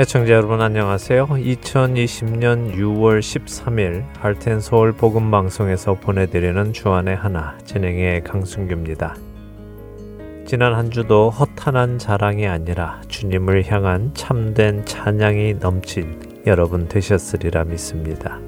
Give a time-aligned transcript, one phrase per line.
[0.00, 1.26] 애청자 여러분 안녕하세요.
[1.26, 9.16] 2020년 6월 13일 할텐 서울 복음 방송에서 보내드리는 주안의 하나 진행의 강순규입니다.
[10.46, 18.38] 지난 한 주도 허탄한 자랑이 아니라 주님을 향한 참된 찬양이 넘친 여러분 되셨으리라 믿습니다.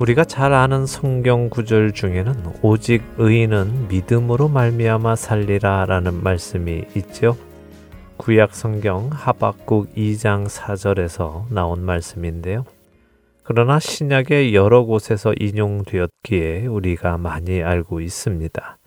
[0.00, 7.36] 우리가 잘 아는 성경 구절 중에는 오직 의인은 믿음으로 말미암아 살리라라는 말씀이 있죠.
[8.16, 12.64] 구약 성경 하박국 2장 4절에서 나온 말씀인데요.
[13.42, 18.78] 그러나 신약의 여러 곳에서 인용되었기에 우리가 많이 알고 있습니다.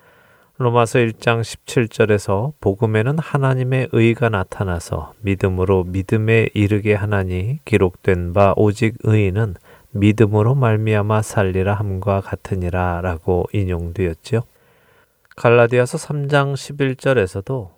[0.59, 9.55] 로마서 1장 17절에서 복음에는 하나님의 의가 나타나서 믿음으로 믿음에 이르게 하나니 기록된 바 오직 의인은
[9.91, 14.41] 믿음으로 말미암아 살리라 함과 같으니라라고 인용되었지요.
[15.35, 17.69] 갈라디아서 3장 11절에서도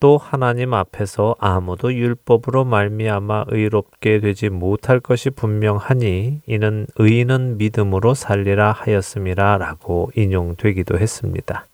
[0.00, 8.72] 또 하나님 앞에서 아무도 율법으로 말미암아 의롭게 되지 못할 것이 분명하니 이는 의인은 믿음으로 살리라
[8.72, 11.66] 하였음이라라고 인용되기도 했습니다.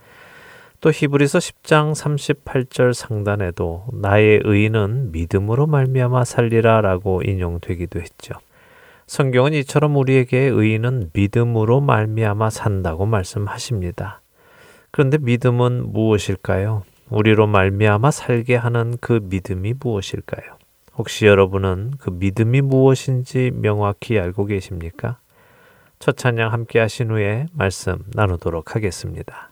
[0.81, 8.35] 또 히브리서 10장 38절 상단에도 나의 의인은 믿음으로 말미암아 살리라라고 인용되기도 했죠.
[9.07, 14.21] 성경은 이처럼 우리에게 의인은 믿음으로 말미암아 산다고 말씀하십니다.
[14.91, 16.83] 그런데 믿음은 무엇일까요?
[17.11, 20.57] 우리로 말미암아 살게 하는 그 믿음이 무엇일까요?
[20.97, 25.19] 혹시 여러분은 그 믿음이 무엇인지 명확히 알고 계십니까?
[26.01, 29.46] 첫 찬양 함께 하신 후에 말씀 나누도록 하겠습니다.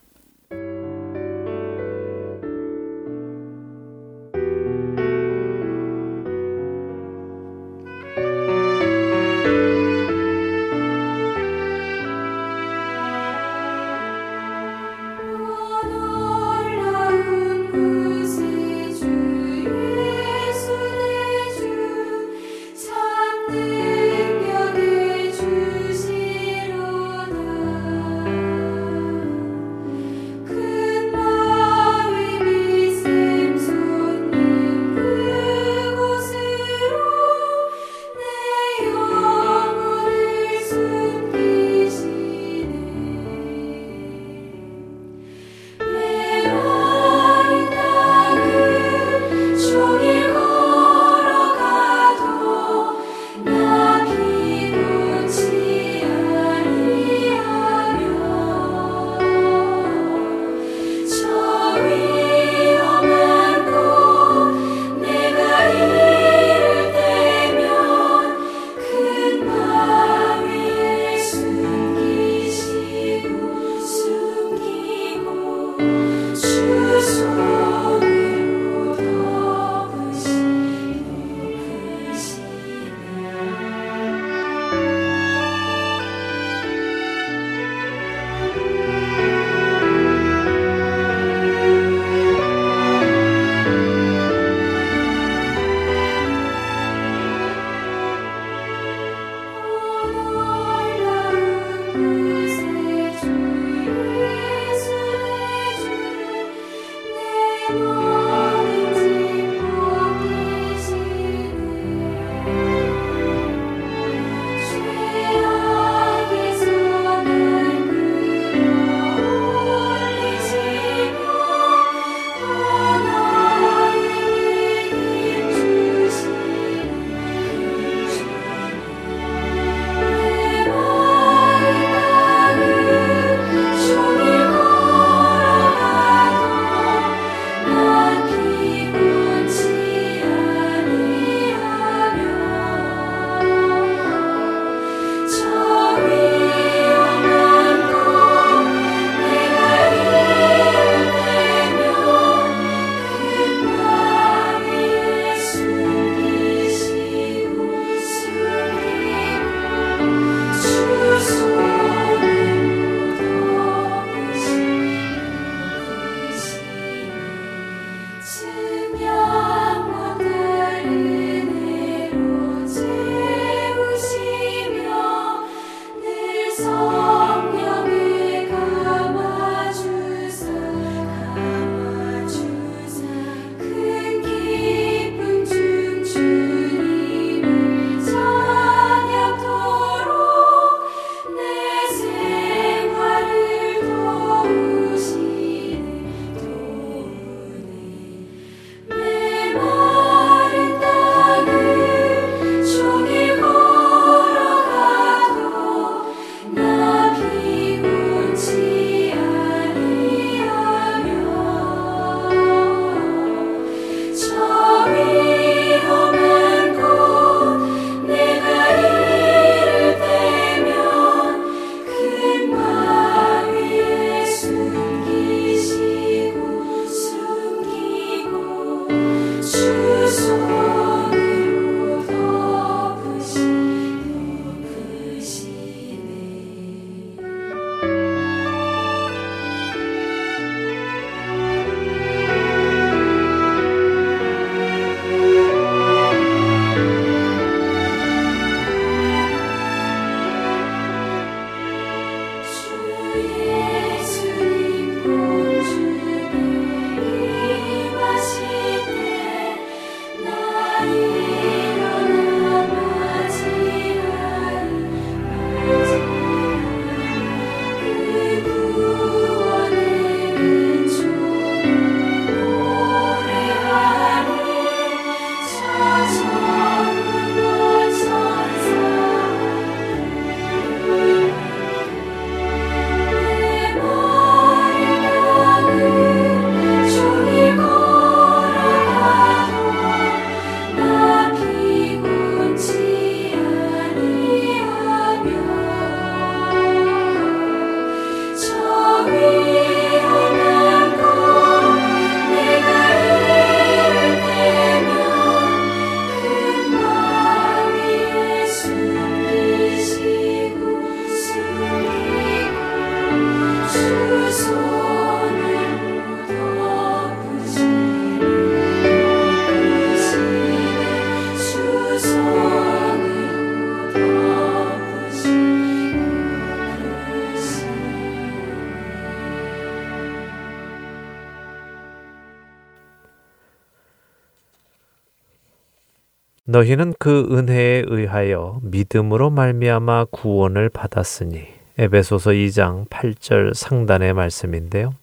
[336.55, 341.43] 너희는 그 은혜에 의하여 믿음으로 말미암아 구원을 받았으니
[341.77, 344.93] 에베소서 2장 8절 상단의 말씀인데요.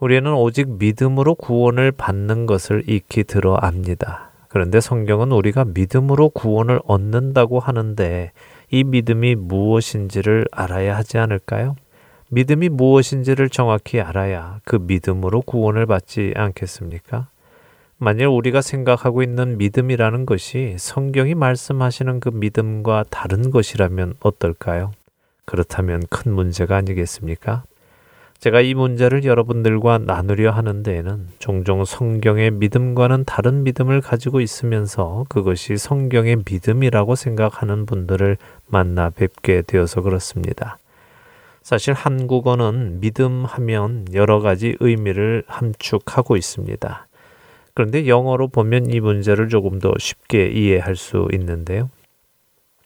[0.00, 4.32] 우리는 오직 믿음으로 구원을 받는 것을 익히 들어 압니다.
[4.48, 8.32] 그런데 성경은 우리가 믿음으로 구원을 얻는다고 하는데
[8.70, 11.74] 이 믿음이 무엇인지를 알아야 하지 않을까요?
[12.28, 17.28] 믿음이 무엇인지를 정확히 알아야 그 믿음으로 구원을 받지 않겠습니까?
[17.98, 24.92] 만일 우리가 생각하고 있는 믿음이라는 것이 성경이 말씀하시는 그 믿음과 다른 것이라면 어떨까요?
[25.46, 27.64] 그렇다면 큰 문제가 아니겠습니까?
[28.38, 35.78] 제가 이 문제를 여러분들과 나누려 하는 데에는 종종 성경의 믿음과는 다른 믿음을 가지고 있으면서 그것이
[35.78, 40.76] 성경의 믿음이라고 생각하는 분들을 만나 뵙게 되어서 그렇습니다.
[41.62, 47.05] 사실 한국어는 믿음 하면 여러 가지 의미를 함축하고 있습니다.
[47.76, 51.90] 그런데 영어로 보면 이 문제를 조금 더 쉽게 이해할 수 있는데요.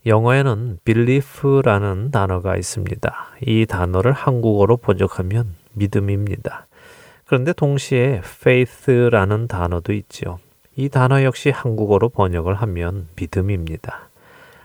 [0.04, 3.14] 영어에는 belief라는 단어가 있습니다.
[3.46, 6.66] 이 단어를 한국어로 번역하면 믿음입니다.
[7.24, 10.40] 그런데 동시에 faith라는 단어도 있지요.
[10.74, 14.08] 이 단어 역시 한국어로 번역을 하면 믿음입니다.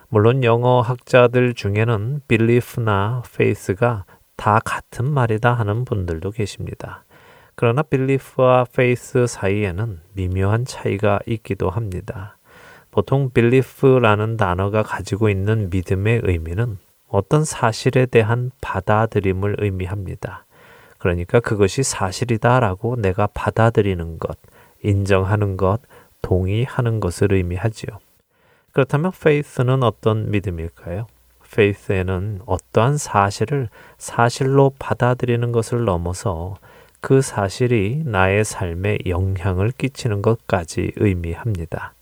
[0.10, 4.06] 물론 영어 학자들 중에는 belief나 faith가
[4.36, 7.04] 다 같은 말이다 하는 분들도 계십니다.
[7.56, 12.38] 그러나 belief와 faith 사이에는 미묘한 차이가 있기도 합니다.
[12.92, 20.46] 보통 belief라는 단어가 가지고 있는 믿음의 의미는 어떤 사실에 대한 받아들임을 의미합니다.
[20.98, 24.38] 그러니까 그것이 사실이다라고 내가 받아들이는 것,
[24.84, 25.80] 인정하는 것,
[26.22, 28.00] 동의하는 것을 의미하지요.
[28.72, 31.08] 그렇다면 faith는 어떤 믿음일까요?
[31.46, 36.56] faith에는 어떠한 사실을 사실로 받아들이는 것을 넘어서
[37.06, 41.94] 그 사실이 나의 삶에 영향을 끼치는 것까지 의미합니다.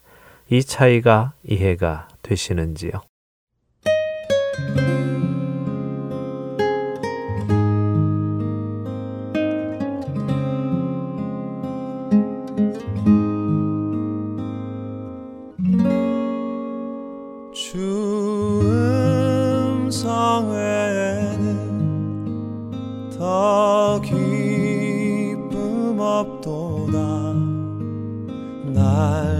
[0.49, 2.91] 이 차이가 이해가 되시는지요?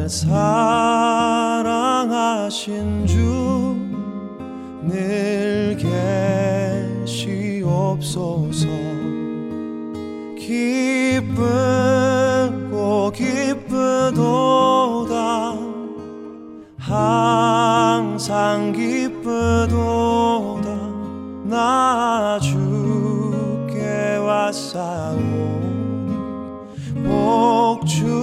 [0.08, 1.68] 사랑하신
[3.08, 3.64] 주
[4.86, 5.78] 늘
[7.06, 8.68] 계시옵소서.
[11.18, 14.24] 기쁘고 기쁘도다.
[16.78, 19.74] 항상 기쁘도다.
[21.46, 25.24] 나 주께 왔사오니
[27.06, 28.23] 복주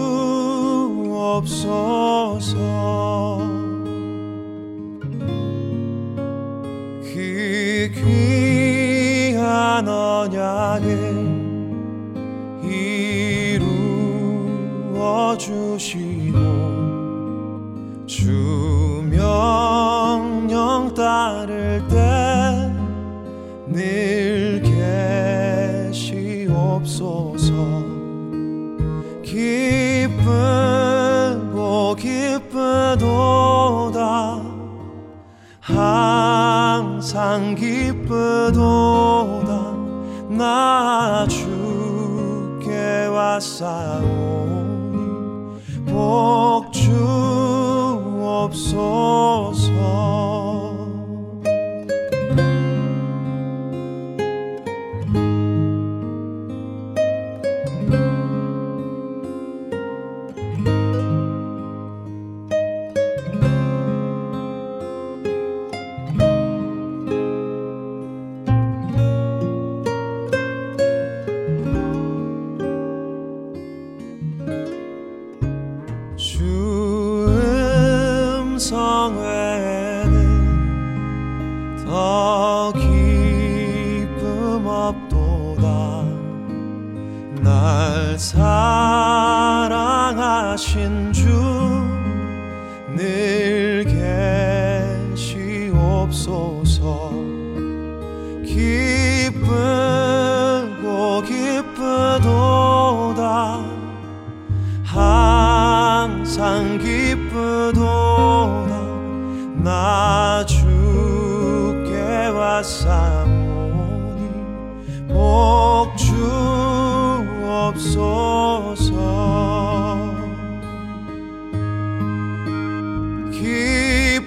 [1.40, 2.56] 없소서
[7.02, 7.90] 그
[9.34, 10.88] 귀한 언약을
[14.92, 16.09] 이루어 주시고 주
[38.50, 39.74] 기쁘도다
[40.28, 44.96] 나 주께 왔사오니
[45.86, 46.90] 복주
[48.22, 49.59] 없소서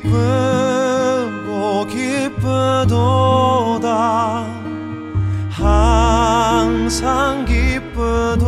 [0.03, 2.87] 기쁘고 기쁘도다.
[5.49, 8.43] 항상 기쁘도다.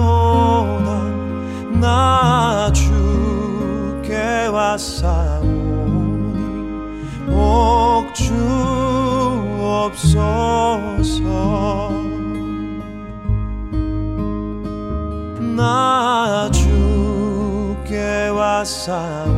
[1.80, 5.56] 나 주께 왔사오니
[7.28, 8.34] 복주
[9.62, 11.14] 없소서.
[15.56, 19.35] 나 주께 왔사오니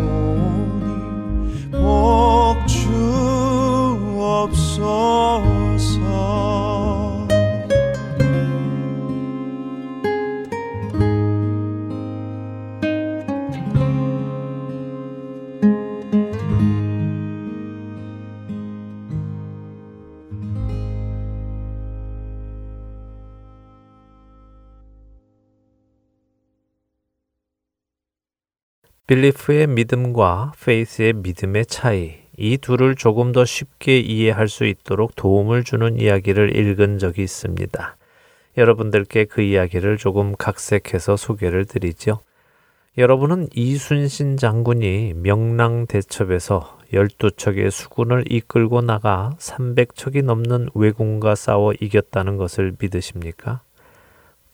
[29.07, 35.99] 빌리프의 믿음과 페이스의 믿음의 차이, 이 둘을 조금 더 쉽게 이해할 수 있도록 도움을 주는
[35.99, 37.97] 이야기를 읽은 적이 있습니다.
[38.57, 42.19] 여러분들께 그 이야기를 조금 각색해서 소개를 드리죠.
[42.97, 52.75] 여러분은 이순신 장군이 명랑 대첩에서 12척의 수군을 이끌고 나가 300척이 넘는 왜군과 싸워 이겼다는 것을
[52.79, 53.61] 믿으십니까?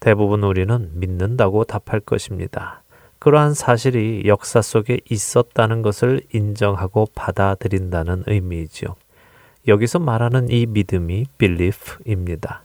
[0.00, 2.83] 대부분 우리는 믿는다고 답할 것입니다.
[3.24, 8.96] 그러한 사실이 역사 속에 있었다는 것을 인정하고 받아들인다는 의미이죠.
[9.66, 12.64] 여기서 말하는 이 믿음이 belief입니다.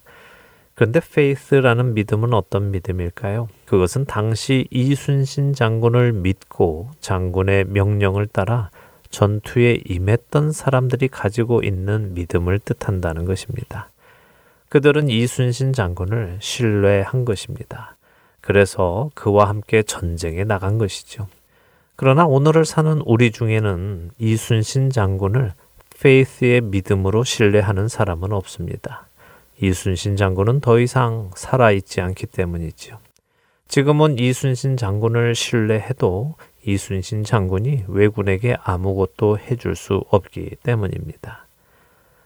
[0.75, 3.47] 그런데 faith라는 믿음은 어떤 믿음일까요?
[3.67, 8.69] 그것은 당시 이순신 장군을 믿고 장군의 명령을 따라
[9.11, 13.87] 전투에 임했던 사람들이 가지고 있는 믿음을 뜻한다는 것입니다.
[14.67, 17.95] 그들은 이순신 장군을 신뢰한 것입니다.
[18.49, 21.27] 그래서 그와 함께 전쟁에 나간 것이죠.
[21.95, 25.53] 그러나 오늘을 사는 우리 중에는 이순신 장군을
[26.01, 29.05] 페이스의 믿음으로 신뢰하는 사람은 없습니다.
[29.61, 32.97] 이순신 장군은 더 이상 살아있지 않기 때문이지요.
[33.67, 36.33] 지금은 이순신 장군을 신뢰해도
[36.65, 41.45] 이순신 장군이 왜군에게 아무것도 해줄 수 없기 때문입니다.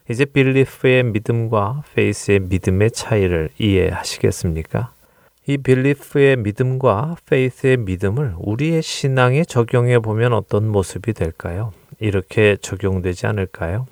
[0.10, 4.94] 이제 belief의 믿음과 faith의 믿음의 차이를 이해하시겠습니까?
[5.46, 11.74] 이 belief의 믿음과 faith의 믿음을 우리의 신앙에 적용해 보면 어떤 모습이 될까요?
[12.00, 13.86] 이렇게 적용되지 않을까요?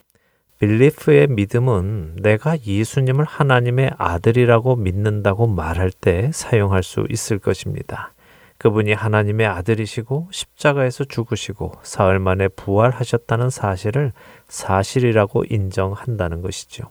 [0.59, 8.13] belief의 믿음은 내가 예수님을 하나님의 아들이라고 믿는다고 말할 때 사용할 수 있을 것입니다.
[8.57, 14.13] 그분이 하나님의 아들이시고 십자가에서 죽으시고 사흘 만에 부활하셨다는 사실을
[14.47, 16.85] 사실이라고 인정한다는 것이죠.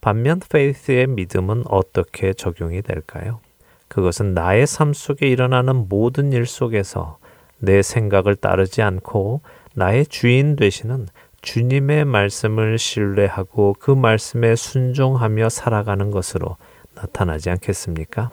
[0.00, 3.40] 반면 페이스의 믿음은 어떻게 적용이 될까요?
[3.98, 7.18] 그것은 나의 삶 속에 일어나는 모든 일 속에서
[7.58, 9.40] 내 생각을 따르지 않고
[9.74, 11.08] 나의 주인 되시는
[11.42, 16.56] 주님의 말씀을 신뢰하고 그 말씀에 순종하며 살아가는 것으로
[16.94, 18.30] 나타나지 않겠습니까?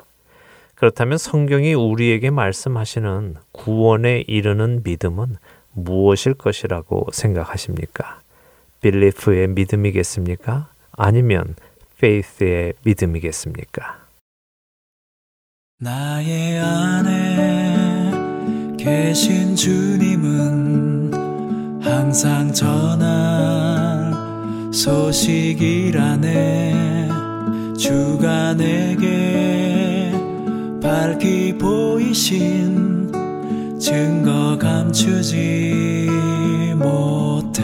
[0.75, 5.37] 그렇다면 성경이 우리에게 말씀하시는 구원에 이르는 믿음은
[5.73, 8.19] 무엇일 것이라고 생각하십니까?
[8.81, 10.67] 빌리프의 믿음이겠습니까?
[10.91, 11.55] 아니면
[11.97, 14.04] 페이스의 믿음이겠습니까?
[15.77, 18.13] 나의 안에
[18.77, 21.11] 계신 주님은
[21.83, 24.13] 항상 전할
[24.71, 26.29] 소식이라네.
[27.77, 30.13] 주가 내게
[30.81, 33.11] 밝히 보이신
[33.77, 36.07] 증거 감추지
[36.77, 37.61] 못해.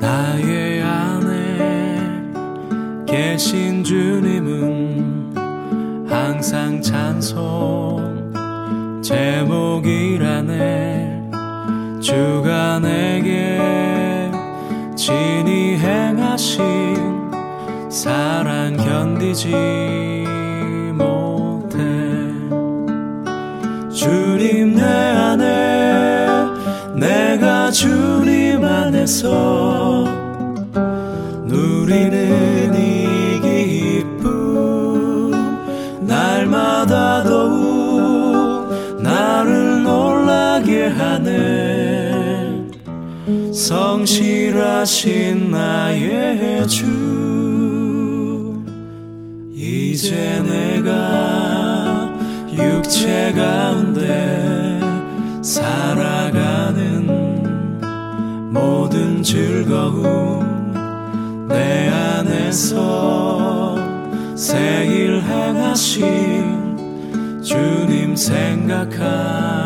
[0.00, 1.92] 나의 안에
[3.06, 5.11] 계신 주님은
[6.12, 8.32] 항상 찬송
[9.02, 10.50] 제목이라네.
[12.02, 13.58] 주가 내게
[14.94, 17.30] 진히 행하신
[17.90, 19.48] 사랑 견디지
[20.92, 21.78] 못해.
[23.90, 26.36] 주님 내 안에
[26.94, 30.21] 내가 주님 안에서
[43.62, 46.84] 성실하신 나의 주
[49.54, 52.12] 이제 내가
[52.52, 54.80] 육체 가운데
[55.40, 57.06] 살아가는
[58.52, 60.42] 모든 즐거움
[61.48, 63.76] 내 안에서
[64.34, 66.02] 새일 행하신
[67.44, 69.61] 주님 생각함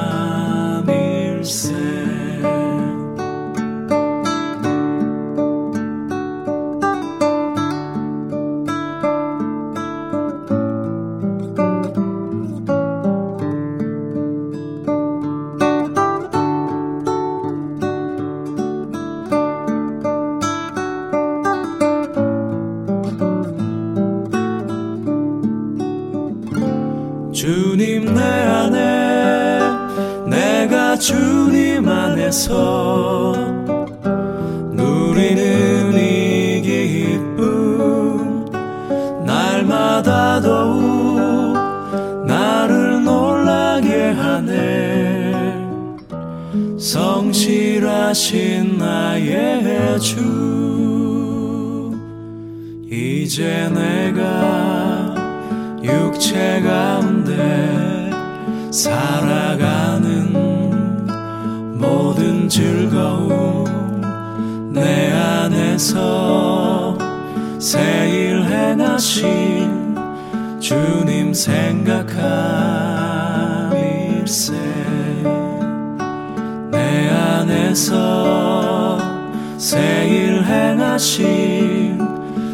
[79.67, 81.99] 새일 행하신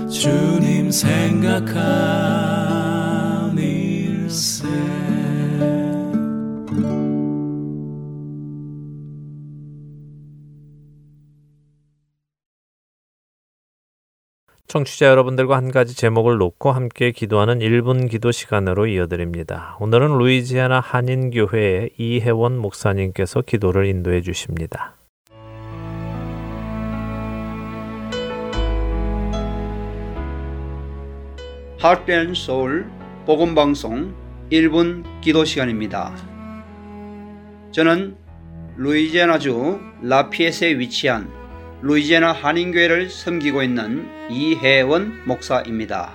[0.09, 1.53] 주님 생각함일세
[14.67, 19.77] 청취자 여러분들과 한 가지 제목을 놓고 함께 기도하는 1분 기도 시간으로 이어드립니다.
[19.81, 24.95] 오늘은 루이지아나 한인교회의 이혜원 목사님께서 기도를 인도해 주십니다.
[31.83, 32.89] Heart and Soul
[33.27, 34.15] 복음방송
[34.53, 36.15] 1분 기도 시간입니다.
[37.73, 38.17] 저는
[38.77, 41.29] 루이지아나주 라피엣에 위치한
[41.81, 46.13] 루이지애나 한인교회를 섬기고 있는 이혜원 목사입니다.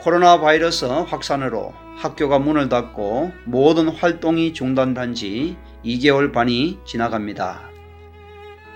[0.00, 7.70] 코로나 바이러스 확산으로 학교가 문을 닫고 모든 활동이 중단된 지 2개월 반이 지나갑니다.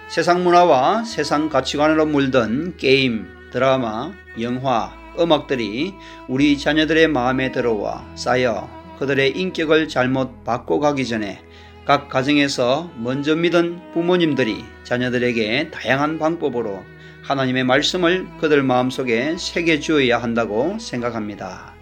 [0.09, 5.95] 세상 문화와 세상 가치관으로 물든 게임, 드라마, 영화, 음악들이
[6.29, 8.69] 우리 자녀들의 마음에 들어와 쌓여
[8.99, 11.43] 그들의 인격을 잘못 바꿔가기 전에
[11.85, 16.85] 각 가정에서 먼저 믿은 부모님들이 자녀들에게 다양한 방법으로
[17.23, 21.75] 하나님의 말씀을 그들 마음속에 새겨 주어야 한다고 생각합니다.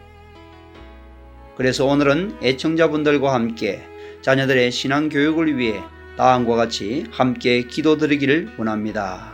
[1.56, 3.82] 그래서 오늘은 애청자분들과 함께
[4.22, 5.80] 자녀들의 신앙 교육을 위해
[6.16, 9.32] 다음과 같이 함께 기도드리기를 원합니다.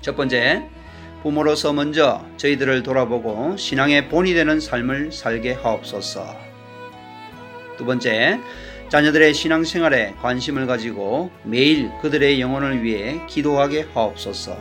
[0.00, 0.68] 첫 번째,
[1.22, 6.36] 부모로서 먼저 저희들을 돌아보고 신앙의 본이 되는 삶을 살게 하옵소서.
[7.78, 8.40] 두 번째,
[8.88, 14.58] 자녀들의 신앙생활에 관심을 가지고 매일 그들의 영혼을 위해 기도하게 하옵소서.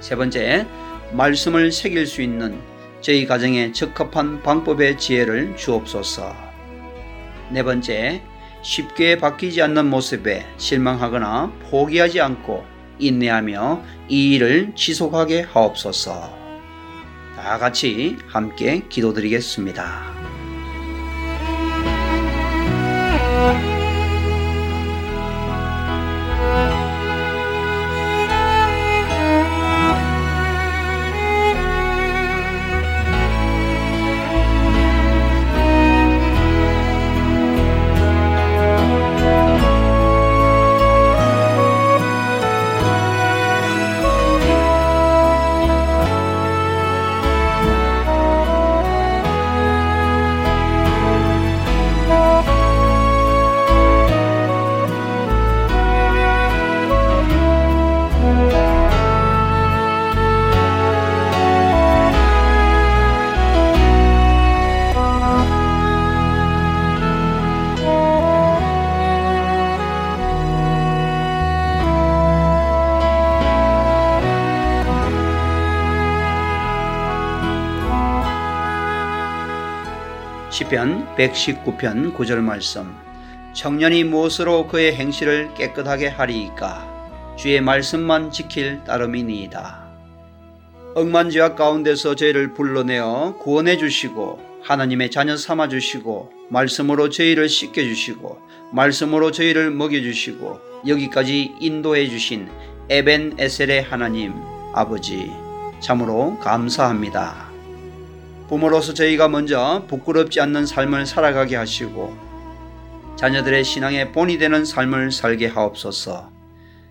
[0.00, 0.66] 세 번째,
[1.12, 2.60] 말씀을 새길 수 있는
[3.00, 6.36] 저희 가정에 적합한 방법의 지혜를 주옵소서.
[7.50, 8.20] 네 번째,
[8.62, 16.46] 쉽게 바뀌지 않는 모습에 실망하거나 포기하지 않고 인내하며 이 일을 지속하게 하옵소서.
[17.36, 20.16] 다 같이 함께 기도드리겠습니다.
[80.66, 82.92] 시편 119편 9절 말씀
[83.52, 89.86] 청년이 무엇으로 그의 행실을 깨끗하게 하리이까 주의 말씀만 지킬 따름이니이다.
[90.96, 98.38] 억만죄악 가운데서 저희를 불러내어 구원해 주시고 하나님의 자녀 삼아 주시고 말씀으로 저희를 씻겨 주시고
[98.72, 102.48] 말씀으로 저희를 먹여 주시고 여기까지 인도해 주신
[102.88, 104.34] 에벤 에셀의 하나님
[104.74, 105.30] 아버지
[105.80, 107.55] 참으로 감사합니다.
[108.48, 112.16] 부모로서 저희가 먼저 부끄럽지 않는 삶을 살아가게 하시고
[113.16, 116.30] 자녀들의 신앙의 본이 되는 삶을 살게 하옵소서.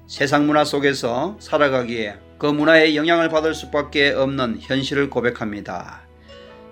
[0.08, 6.02] 세상 문화 속에서 살아가기에 그 문화의 영향을 받을 수밖에 없는 현실을 고백합니다.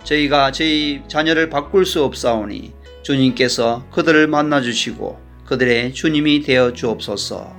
[0.04, 7.56] 저희가 저희 자녀를 바꿀 수 없사오니 주님께서 그들을 만나 주시고 그들의 주님이 되어 주옵소서.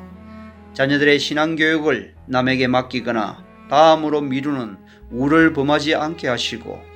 [0.74, 4.76] 자녀들의 신앙 교육을 남에게 맡기거나 다음으로 미루는
[5.10, 6.93] 우를 범하지 않게 하시고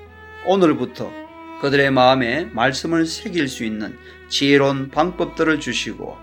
[0.50, 1.12] 오늘부터
[1.60, 3.98] 그들의 마음에 말씀을 새길 수 있는
[4.30, 6.16] 지혜로운 방법들을 주시고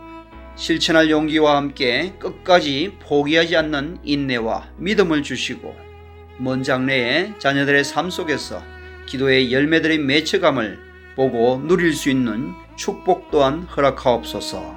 [0.56, 5.76] 실천할 용기와 함께 끝까지 포기하지 않는 인내와 믿음을 주시고
[6.40, 8.64] 먼 장래에 자녀들의 삶 속에서
[9.06, 10.80] 기도의 열매들의 매체감을
[11.16, 14.76] 보고 누릴 수 있는 축복 또한 허락하옵소서.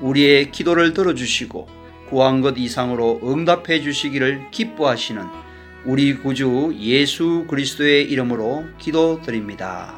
[0.00, 1.68] 우리의 기도를 들어주시고
[2.08, 5.47] 구한 것 이상으로 응답해 주시기를 기뻐하시는
[5.84, 9.94] 우리 구주 예수 그리스도의 이름으로 기도드립니다.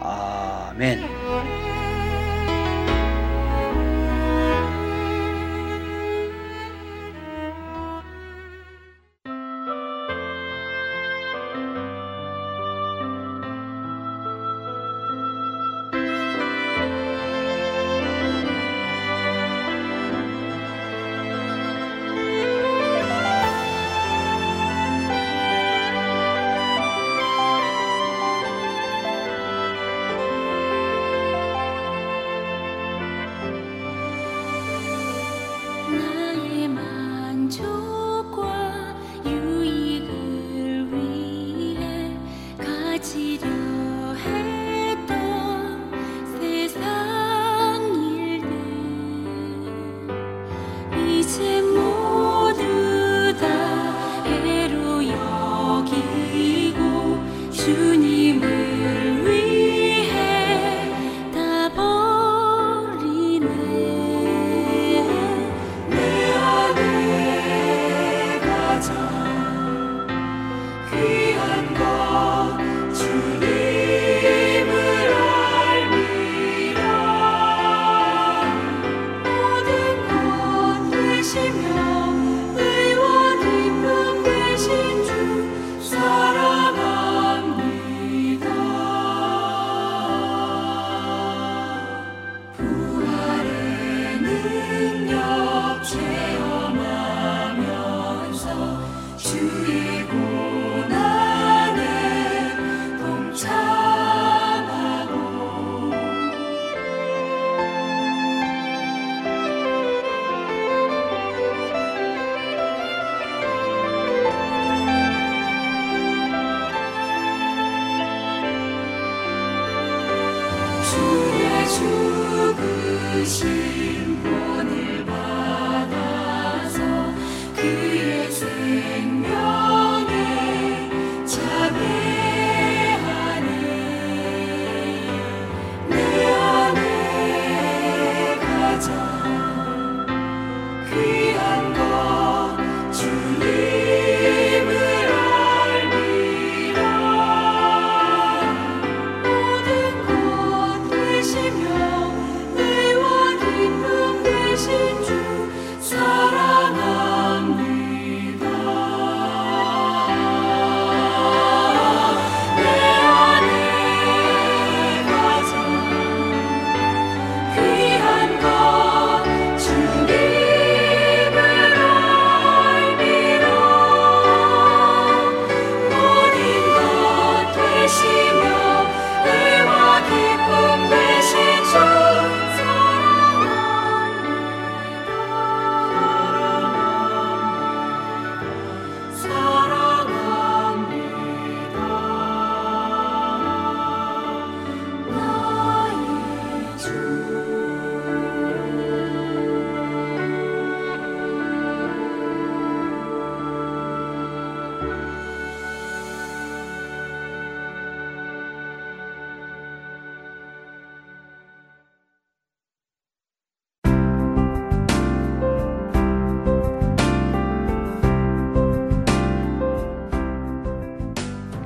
[0.00, 1.63] 아멘.
[95.04, 96.78] 능력 체험하면서
[99.18, 100.43] 주의 고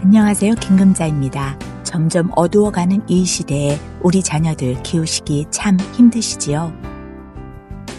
[0.08, 0.54] 안녕하세요.
[0.54, 1.58] 김금자입니다.
[1.82, 6.72] 점점 어두워가는 이 시대에 우리 자녀들 키우시기 참 힘드시지요?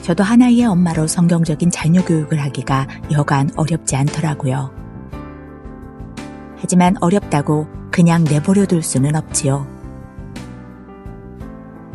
[0.02, 4.74] 저도 하나의 엄마로 성경적인 자녀 교육을 하기가 여간 어렵지 않더라고요.
[6.58, 9.68] 하지만 어렵다고 그냥 내버려 둘 수는 없지요.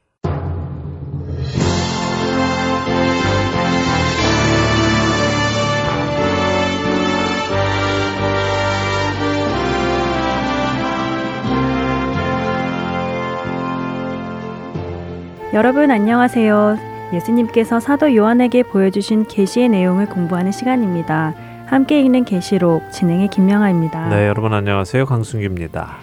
[15.53, 16.77] 여러분 안녕하세요.
[17.11, 21.33] 예수님께서 사도 요한에게 보여주신 계시의 내용을 공부하는 시간입니다.
[21.65, 24.07] 함께 읽는 계시록 진행의 김명아입니다.
[24.07, 25.05] 네, 여러분 안녕하세요.
[25.05, 25.97] 강승규입니다.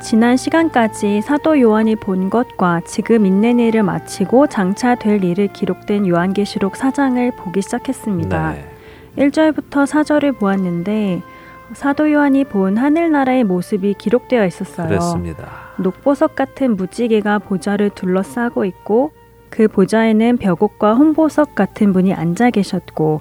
[0.00, 6.72] 지난 시간까지 사도 요한이 본 것과 지금 있는 일을 마치고 장차 될 일을 기록된 요한계시록
[6.72, 8.54] 4장을 보기 시작했습니다.
[8.54, 9.28] 네.
[9.28, 11.22] 1절부터 4절을 보았는데
[11.72, 14.88] 사도 요한이 본 하늘나라의 모습이 기록되어 있었어요.
[14.88, 15.48] 그렇습니다.
[15.78, 19.12] 녹보석 같은 무지개가 보좌를 둘러싸고 있고
[19.48, 23.20] 그 보좌에는 벽옥과 홍보석 같은 분이 앉아 계셨고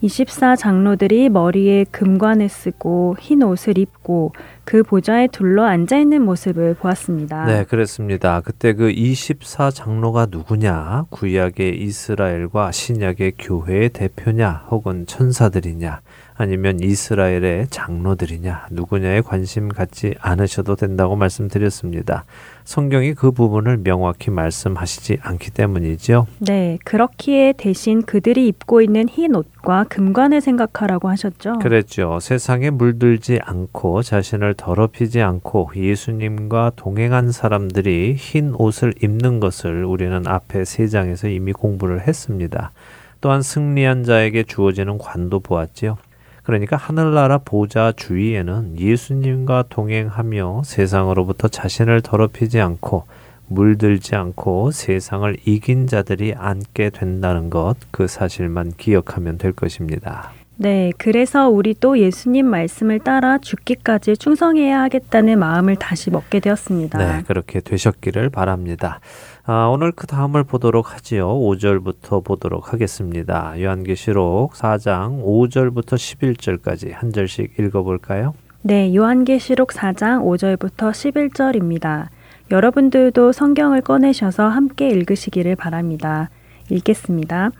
[0.00, 4.32] 24 장로들이 머리에 금관을 쓰고 흰 옷을 입고
[4.64, 7.46] 그 보좌에 둘러 앉아 있는 모습을 보았습니다.
[7.46, 8.42] 네, 그렇습니다.
[8.42, 11.06] 그때 그 24 장로가 누구냐?
[11.08, 14.66] 구약의 이스라엘과 신약의 교회의 대표냐?
[14.70, 16.00] 혹은 천사들이냐?
[16.36, 18.68] 아니면 이스라엘의 장로들이냐?
[18.70, 22.24] 누구냐에 관심 갖지 않으셔도 된다고 말씀드렸습니다.
[22.64, 26.26] 성경이 그 부분을 명확히 말씀하시지 않기 때문이죠.
[26.40, 31.60] 네, 그렇기에 대신 그들이 입고 있는 흰 옷과 금관을 생각하라고 하셨죠.
[31.60, 32.18] 그랬죠.
[32.20, 40.64] 세상에 물들지 않고 자신을 더럽히지 않고 예수님과 동행한 사람들이 흰 옷을 입는 것을 우리는 앞에
[40.64, 42.72] 세 장에서 이미 공부를 했습니다.
[43.20, 45.96] 또한 승리한 자에게 주어지는 관도 보았지요.
[46.44, 53.04] 그러니까 하늘나라 보좌 주위에는 예수님과 동행하며 세상으로부터 자신을 더럽히지 않고
[53.48, 60.32] 물들지 않고 세상을 이긴 자들이 앉게 된다는 것, 그 사실만 기억하면 될 것입니다.
[60.56, 66.98] 네, 그래서 우리 또 예수님 말씀을 따라 죽기까지 충성해야 하겠다는 마음을 다시 먹게 되었습니다.
[66.98, 69.00] 네, 그렇게 되셨기를 바랍니다.
[69.46, 71.28] 아, 오늘 그 다음을 보도록 하지요.
[71.28, 73.60] 5절부터 보도록 하겠습니다.
[73.60, 78.32] 요한계시록 4장 5절부터 11절까지 한 절씩 읽어볼까요?
[78.62, 82.06] 네, 요한계시록 4장 5절부터 11절입니다.
[82.50, 86.30] 여러분들도 성경을 꺼내셔서 함께 읽으시기를 바랍니다.
[86.70, 87.50] 읽겠습니다.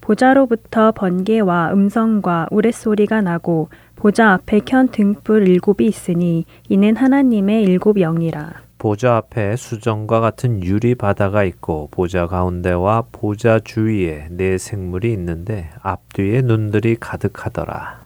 [0.00, 8.61] 보좌로부터 번개와 음성과 우레소리가 나고 보좌 앞에 켠 등불 일곱이 있으니 이는 하나님의 일곱 영이라.
[8.82, 16.42] 보좌 앞에 수정과 같은 유리 바다가 있고 보좌 가운데와 보좌 주위에 네 생물이 있는데 앞뒤에
[16.42, 18.00] 눈들이 가득하더라.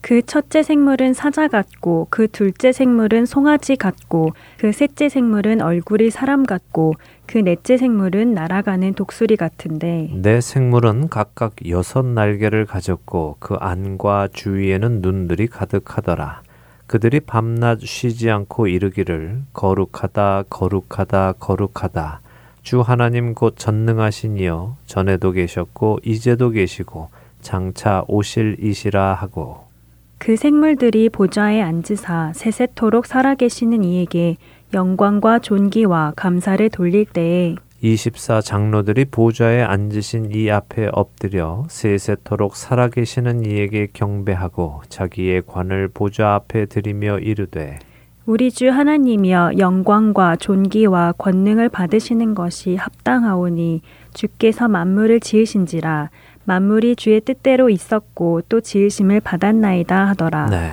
[0.00, 6.44] 그 첫째 생물은 사자 같고 그 둘째 생물은 송아지 같고 그 셋째 생물은 얼굴이 사람
[6.44, 6.94] 같고
[7.26, 15.02] 그 넷째 생물은 날아가는 독수리 같은데 네 생물은 각각 여섯 날개를 가졌고 그 안과 주위에는
[15.02, 16.40] 눈들이 가득하더라.
[16.86, 22.20] 그들이 밤낮 쉬지 않고 이르기를 거룩하다 거룩하다 거룩하다.
[22.62, 27.08] 주 하나님 곧 전능하신 이여 전에도 계셨고 이제도 계시고
[27.40, 29.64] 장차 오실 이시라 하고.
[30.18, 34.36] 그 생물들이 보좌에 앉으사 세세토록 살아계시는 이에게
[34.72, 43.88] 영광과 존귀와 감사를 돌릴 때에 24 장로들이 보좌에 앉으신 이 앞에 엎드려 세세토록 살아계시는 이에게
[43.92, 47.78] 경배하고 자기의 관을 보좌 앞에 드리며 이르되
[48.24, 53.82] 우리 주 하나님이여 영광과 존귀와 권능을 받으시는 것이 합당하오니
[54.14, 56.08] 주께서 만물을 지으신지라
[56.46, 60.46] 만물이 주의 뜻대로 있었고 또 지으심을 받았나이다 하더라.
[60.46, 60.70] 네.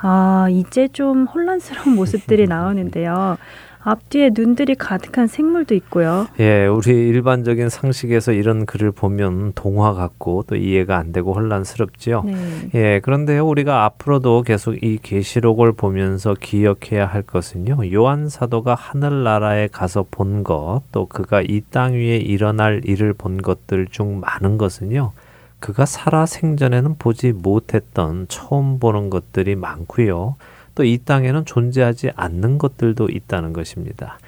[0.00, 3.36] 아, 이제 좀 혼란스러운 모습들이 나오는데요.
[3.84, 6.26] 앞뒤에 눈들이 가득한 생물도 있고요.
[6.40, 12.22] 예, 우리 일반적인 상식에서 이런 글을 보면 동화 같고 또 이해가 안 되고 혼란스럽지요.
[12.24, 12.34] 네.
[12.74, 17.92] 예, 그런데 우리가 앞으로도 계속 이 계시록을 보면서 기억해야 할 것은요.
[17.92, 23.86] 요한 사도가 하늘나라에 가서 본 것, 또 그가 이 땅 위에 일어날 일을 본 것들
[23.90, 25.12] 중 많은 것은요.
[25.60, 30.36] 그가 살아 생전에는 보지 못했던 처음 보는 것들이 많고요.
[30.74, 34.18] 또 이 땅에는 존재하지 않는 것들도 있다는 것입니다.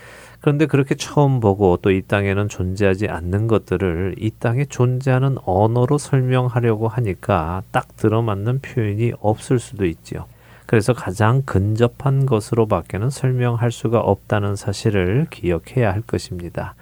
[0.40, 6.88] 그런데 그렇게 처음 보고 또 이 땅에는 존재하지 않는 것들을 이 땅에 존재하는 언어로 설명하려고
[6.88, 10.26] 하니까 딱 들어맞는 표현이 없을 수도 있지요.
[10.66, 16.74] 그래서 가장 근접한 것으로밖에는 설명할 수가 없다는 사실을 기억해야 할 것입니다.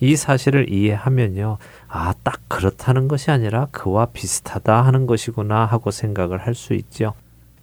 [0.00, 1.58] 이 사실을 이해하면요.
[1.88, 7.14] 아, 딱 그렇다는 것이 아니라 그와 비슷하다 하는 것이구나 하고 생각을 할 수 있죠.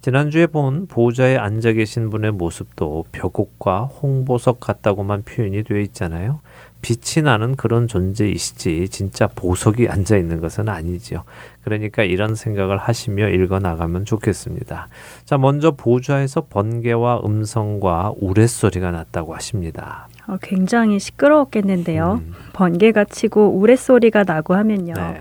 [0.04, 6.40] 지난주에 본 보좌에 앉아 계신 분의 모습도 벽옥과 홍보석 같다고만 표현이 되어 있잖아요.
[6.82, 11.24] 빛이 나는 그런 존재이시지 진짜 보석이 앉아 있는 것은 아니지요.
[11.62, 14.88] 그러니까 이런 생각을 하시며 읽어 나가면 좋겠습니다.
[15.24, 20.08] 자, 먼저 보좌에서 번개와 음성과 우레소리가 났다고 하십니다.
[20.26, 22.20] 어, 굉장히 시끄러웠겠는데요.
[22.22, 22.34] 음.
[22.52, 24.92] 번개가 치고 우레소리가 나고 하면요.
[24.92, 25.20] 네.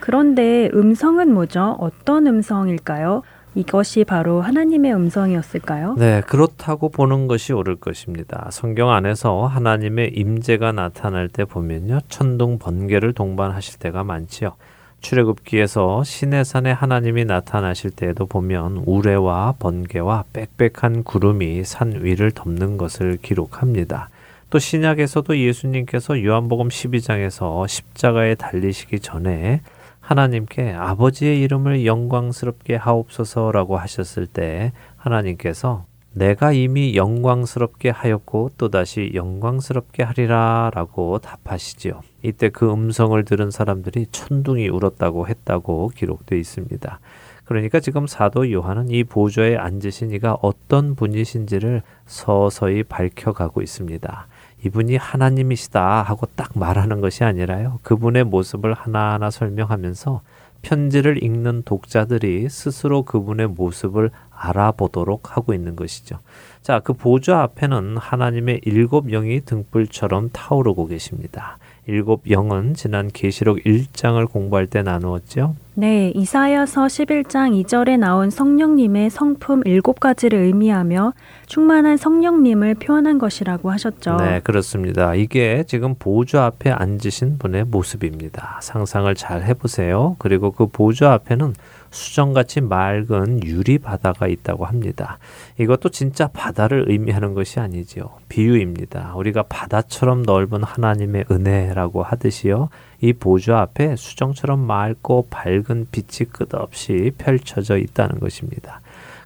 [0.00, 1.76] 그런데 음성은 뭐죠?
[1.78, 3.22] 어떤 음성일까요?
[3.54, 5.96] 이것이 바로 하나님의 음성이었을까요?
[5.98, 8.48] 네, 그렇다고 보는 것이 옳을 것입니다.
[8.50, 12.00] 성경 안에서 하나님의 임재가 나타날 때 보면요.
[12.08, 14.54] 천둥 번개를 동반하실 때가 많지요.
[15.02, 24.08] 출애굽기에서 시내산에 하나님이 나타나실 때에도 보면 우레와 번개와 빽빽한 구름이 산 위를 덮는 것을 기록합니다.
[24.48, 29.60] 또 신약에서도 예수님께서 요한복음 12장에서 십자가에 달리시기 전에
[30.02, 40.70] 하나님께 아버지의 이름을 영광스럽게 하옵소서라고 하셨을 때 하나님께서 내가 이미 영광스럽게 하였고 또다시 영광스럽게 하리라
[40.74, 42.02] 라고 답하시지요.
[42.22, 47.00] 이때 그 음성을 들은 사람들이 천둥이 울었다고 했다고 기록되어 있습니다.
[47.44, 54.26] 그러니까 지금 사도 요한은 이 보좌에 앉으신 이가 어떤 분이신지를 서서히 밝혀가고 있습니다.
[54.64, 57.80] 이분이 하나님이시다 하고 딱 말하는 것이 아니라요.
[57.82, 60.20] 그분의 모습을 하나하나 설명하면서
[60.62, 66.18] 편지를 읽는 독자들이 스스로 그분의 모습을 알아보도록 하고 있는 것이죠.
[66.62, 71.58] 자, 그 보좌 앞에는 하나님의 일곱 영이 등불처럼 타오르고 계십니다.
[71.86, 75.56] 일곱 영은 지난 계시록 1장을 공부할 때 나누었죠.
[75.74, 81.14] 네, 이사야서 11장 2절에 나온 성령님의 성품 일곱 가지를 의미하며
[81.46, 84.16] 충만한 성령님을 표현한 것이라고 하셨죠.
[84.16, 85.14] 네, 그렇습니다.
[85.14, 88.60] 이게 지금 보좌 앞에 앉으신 분의 모습입니다.
[88.62, 90.14] 상상을 잘 해보세요.
[90.18, 91.54] 그리고 그 보좌 앞에는
[91.92, 95.18] 수정같이 맑은 유리 바다가 있다고 합니다.
[95.58, 98.10] 이것도 진짜 바다를 의미하는 것이 아니지요.
[98.28, 99.14] 비유입니다.
[99.14, 102.68] 우리가 바다처럼 넓은 하나님의 은혜라고 하듯이요.
[103.00, 108.81] 이 보좌 앞에 수정처럼 맑고 밝은 빛이 끝없이 펼쳐져 있다는 것입니다.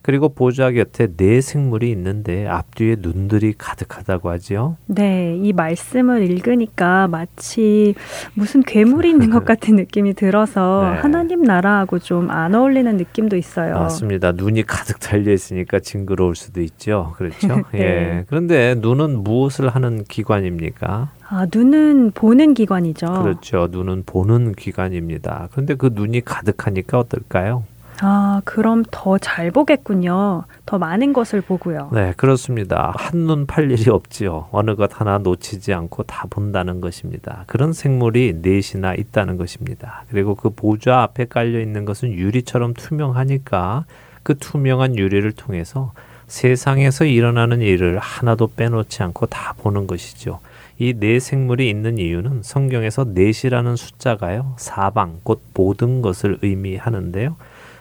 [0.07, 4.77] 그리고 보좌 곁에 네 생물이 있는데 앞뒤에 눈들이 가득하다고 하지요.
[4.87, 7.97] 네, 이 말씀을 읽으니까 마치
[8.35, 11.01] 무슨 괴물이 있는 것 같은 느낌이 들어서 네.
[11.01, 13.75] 하나님 나라하고 좀 안 어울리는 느낌도 있어요.
[13.75, 14.33] 맞습니다.
[14.33, 17.15] 눈이 가득 달려 있으니까 징그러울 수도 있죠.
[17.17, 17.63] 그렇죠?
[17.73, 17.81] 네.
[17.81, 18.25] 예.
[18.29, 21.11] 그런데 눈은 무엇을 하는 기관입니까?
[21.29, 23.07] 아, 눈은 보는 기관이죠.
[23.07, 23.69] 그렇죠.
[23.71, 25.49] 눈은 보는 기관입니다.
[25.51, 27.65] 그런데 그 눈이 가득하니까 어떨까요?
[28.01, 30.45] 아, 그럼 더 잘 보겠군요.
[30.67, 31.91] 더 많은 것을 보고요.
[31.93, 32.93] 네, 그렇습니다.
[32.97, 34.49] 한눈 팔 일이 없지요.
[34.53, 37.45] 어느 것 하나 놓치지 않고 다 본다는 것입니다.
[37.47, 40.05] 그런 생물이 넷이나 있다는 것입니다.
[40.11, 43.87] 그리고 그 보좌 앞에 깔려 있는 것은 유리처럼 투명하니까
[44.23, 45.93] 그 투명한 유리를 통해서
[46.27, 50.41] 세상에서 일어나는 일을 하나도 빼놓지 않고 다 보는 것이죠.
[50.79, 57.37] 이 네 생물이 있는 이유는 성경에서 넷이라는 숫자가요, 사방, 곧 모든 것을 의미하는데요.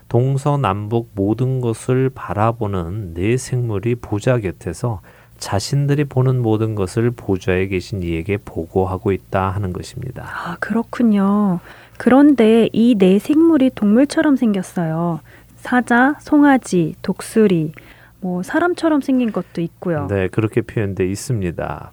[0.10, 5.02] 동서남북 모든 것을 바라보는 네 생물이 보좌 곁에서
[5.38, 10.26] 자신들이 보는 모든 것을 보좌에 계신 이에게 보고하고 있다 하는 것입니다.
[10.26, 11.60] 아, 그렇군요.
[11.98, 15.20] 그런데 이네 생물이 동물처럼 생겼어요.
[15.58, 17.74] 사자, 송아지, 독수리,
[18.22, 20.08] 뭐 사람처럼 생긴 것도 있고요.
[20.08, 21.92] 네, 그렇게 표현돼 있습니다.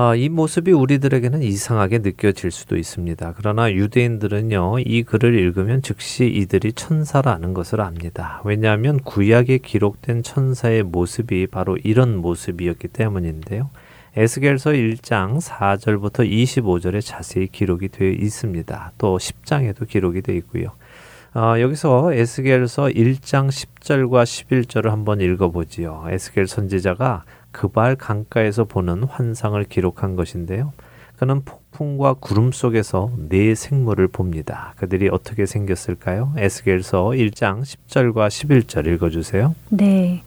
[0.00, 3.34] 아, 이 모습이 우리들에게는 이상하게 느껴질 수도 있습니다.
[3.36, 8.40] 그러나 유대인들은요, 이 글을 읽으면 즉시 이들이 천사라는 것을 압니다.
[8.44, 13.70] 왜냐하면 구약에 기록된 천사의 모습이 바로 이런 모습이었기 때문인데요.
[14.16, 18.92] 에스겔서 1장 4절부터 25절에 자세히 기록이 되어 있습니다.
[18.98, 20.70] 또 10장에도 기록이 되어 있고요.
[21.34, 26.06] 어, 여기서 에스겔서 1장 10절과 11절을 한번 읽어보지요.
[26.08, 30.72] 에스겔 선지자가 그발 강가에서 보는 환상을 기록한 것인데요.
[31.18, 34.74] 그는 폭풍과 구름 속에서 네 생물을 봅니다.
[34.76, 36.32] 그들이 어떻게 생겼을까요?
[36.36, 39.54] 에스겔서 1장 10절과 11절 읽어주세요.
[39.70, 40.22] 네.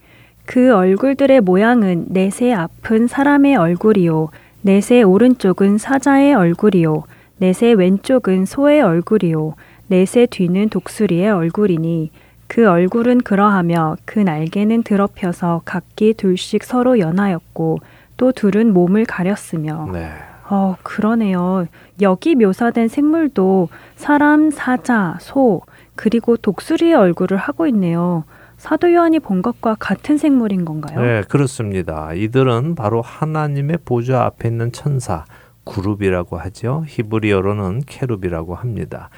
[0.46, 4.30] 그 얼굴들의 모양은 넷의 앞은 사람의 얼굴이요.
[4.64, 7.04] 넷의 오른쪽은 사자의 얼굴이요.
[7.38, 9.56] 넷의 왼쪽은 소의 얼굴이요.
[9.88, 12.12] 넷의 뒤는 독수리의 얼굴이니
[12.52, 17.80] 그 얼굴은 그러하며 그 날개는 드럽혀서 각기 둘씩 서로 연하였고
[18.18, 20.12] 또 둘은 몸을 가렸으며 네.
[20.50, 21.68] 어, 그러네요.
[22.02, 25.62] 여기 묘사된 생물도 사람, 사자, 소,
[25.96, 28.26] 그리고 독수리의 얼굴을 하고 있네요.
[28.58, 31.00] 사도 요한이 본 것과 같은 생물인 건가요?
[31.00, 32.12] 네, 그렇습니다.
[32.14, 35.24] 이들은 바로 하나님의 보좌 앞에 있는 천사,
[35.64, 36.84] 그룹이라고 하죠.
[36.86, 39.10] 히브리어로는 케룹이라고 합니다.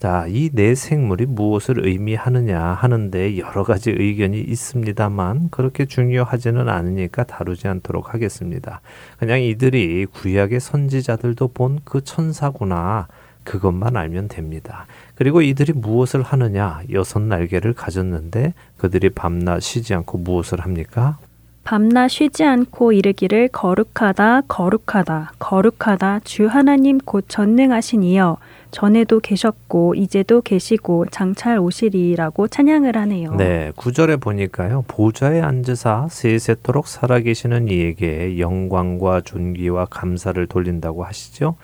[0.00, 7.68] 자, 이 네 생물이 무엇을 의미하느냐 하는데 여러 가지 의견이 있습니다만 그렇게 중요하지는 않으니까 다루지
[7.68, 8.80] 않도록 하겠습니다.
[9.18, 13.08] 그냥 이들이 구약의 선지자들도 본 그 천사구나
[13.44, 14.86] 그것만 알면 됩니다.
[15.16, 21.18] 그리고 이들이 무엇을 하느냐 여섯 날개를 가졌는데 그들이 밤낮 쉬지 않고 무엇을 합니까?
[21.70, 28.38] 밤낮 쉬지 않고 이르기를 거룩하다 거룩하다 거룩하다 주 하나님 곧 전능하신 이여
[28.72, 33.36] 전에도 계셨고 이제도 계시고 장찰 오시리라고 찬양을 하네요.
[33.36, 34.84] 네, 구절에 보니까요.
[34.88, 41.54] 보좌에 앉으사 세세토록 살아계시는 이에게 영광과 존귀와 감사를 돌린다고 하시죠.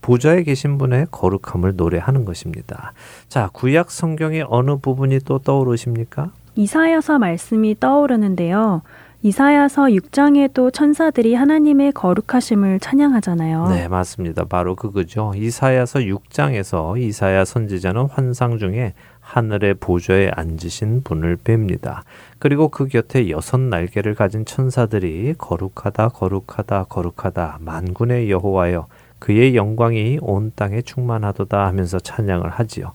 [0.00, 2.94] 보좌에 계신 분의 거룩함을 노래하는 것입니다.
[3.28, 6.30] 자, 구약 성경의 어느 부분이 또 떠오르십니까?
[6.56, 8.80] 이사야서 말씀이 떠오르는데요.
[9.22, 13.68] 이사야서 6장에도 천사들이 하나님의 거룩하심을 찬양하잖아요.
[13.68, 14.44] 네, 맞습니다.
[14.44, 15.32] 바로 그거죠.
[15.36, 22.02] 이사야서 6장에서 이사야 선지자는 환상 중에 하늘의 보좌에 앉으신 분을 뵙니다.
[22.38, 28.86] 그리고 그 곁에 여섯 날개를 가진 천사들이 거룩하다, 거룩하다, 거룩하다, 만군의 여호와여,
[29.18, 32.94] 그의 영광이 온 땅에 충만하도다 하면서 찬양을 하지요.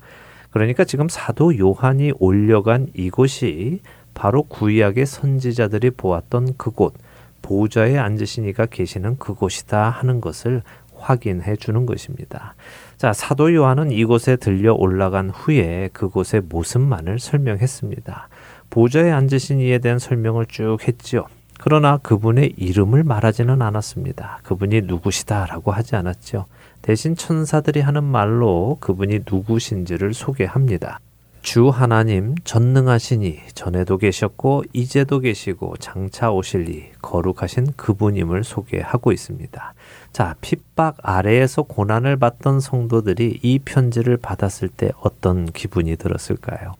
[0.49, 3.81] 그러니까 지금 사도 요한이 올려간 이곳이
[4.15, 6.95] 바로 구약의 선지자들이 보았던 그곳,
[7.43, 10.63] 보좌에 앉으시니가 계시는 그곳이다 하는 것을
[10.95, 12.55] 확인해 주는 것입니다.
[12.97, 18.29] 자, 사도 요한은 이곳에 들려 올라간 후에 그곳의 모습만을 설명했습니다.
[18.71, 21.27] 보좌에 앉으신 이에 대한 설명을 쭉 했지요.
[21.59, 24.39] 그러나 그분의 이름을 말하지는 않았습니다.
[24.43, 26.45] 그분이 누구시다라고 하지 않았죠.
[26.81, 30.99] 대신 천사들이 하는 말로 그분이 누구신지를 소개합니다.
[31.45, 39.73] 주 하나님 전능하시니 전에도 계셨고 이제도 계시고 장차 오실리 거룩하신 그분임을 소개하고 있습니다.
[40.11, 46.73] 자, 핍박 아래에서 고난을 받던 성도들이 이 편지를 받았을 때 어떤 기분이 들었을까요?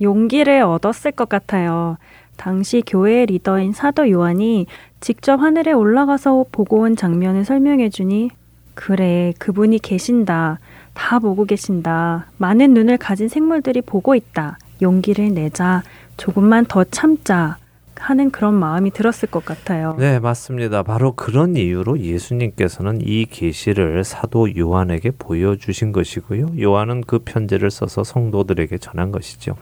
[0.00, 1.98] 용기를 얻었을 것 같아요.
[2.38, 4.64] 당시 교회의 리더인 사도 요한이
[5.00, 8.30] 직접 하늘에 올라가서 보고 온 장면을 설명해 주니
[8.74, 10.58] 그래, 그분이 계신다.
[10.94, 12.26] 다 보고 계신다.
[12.38, 14.58] 많은 눈을 가진 생물들이 보고 있다.
[14.82, 15.82] 용기를 내자.
[16.16, 17.58] 조금만 더 참자.
[18.00, 19.94] 하는 그런 마음이 들었을 것 같아요.
[19.98, 20.82] 네, 맞습니다.
[20.82, 26.52] 바로 그런 이유로 예수님께서는 이 계시를 사도 요한에게 보여주신 것이고요.
[26.60, 29.54] 요한은 그 편지를 써서 성도들에게 전한 것이죠.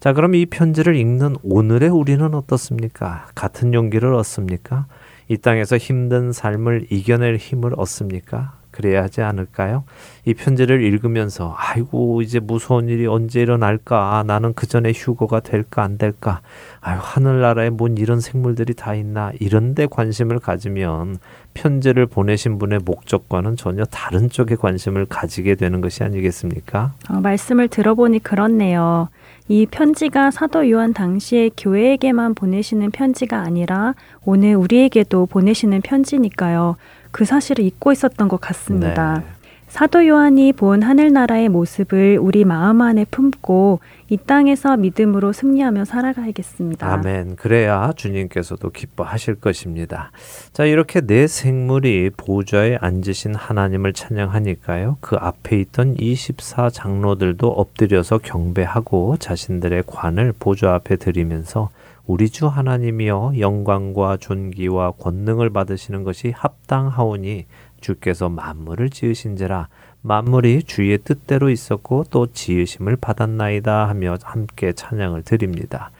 [0.00, 3.26] 자, 그럼 이 편지를 읽는 오늘의 우리는 어떻습니까?
[3.34, 4.86] 같은 용기를 얻습니까?
[5.28, 8.57] 이 땅에서 힘든 삶을 이겨낼 힘을 얻습니까?
[8.78, 9.82] 그래야 하지 않을까요?
[10.24, 14.22] 이 편지를 읽으면서 아이고 이제 무서운 일이 언제 일어날까?
[14.24, 16.42] 나는 그 전에 휴거가 될까 안 될까?
[16.80, 19.32] 아유 하늘나라에 뭔 이런 생물들이 다 있나?
[19.40, 21.18] 이런데 관심을 가지면
[21.54, 26.92] 편지를 보내신 분의 목적과는 전혀 다른 쪽에 관심을 가지게 되는 것이 아니겠습니까?
[27.10, 29.08] 어, 말씀을 들어보니 그렇네요.
[29.48, 36.76] 이 편지가 사도 요한 당시에 교회에게만 보내시는 편지가 아니라 오늘 우리에게도 보내시는 편지니까요.
[37.10, 39.18] 그 사실을 잊고 있었던 것 같습니다.
[39.18, 39.38] 네.
[39.68, 46.90] 사도 요한이 본 하늘나라의 모습을 우리 마음 안에 품고 이 땅에서 믿음으로 승리하며 살아가야겠습니다.
[46.90, 47.36] 아멘.
[47.36, 50.10] 그래야 주님께서도 기뻐하실 것입니다.
[50.54, 54.96] 자, 이렇게 네 생물이 보좌에 앉으신 하나님을 찬양하니까요.
[55.00, 61.68] 그 앞에 있던 24 장로들도 엎드려서 경배하고 자신들의 관을 보좌 앞에 드리면서
[62.08, 67.44] 우리 주 하나님이여 영광과 존귀와 권능을 받으시는 것이 합당하오니
[67.82, 69.68] 주께서 만물을 지으신지라
[70.00, 75.90] 만물이 주의 뜻대로 있었고 또 지으심을 받았나이다 하며 함께 찬양을 드립니다.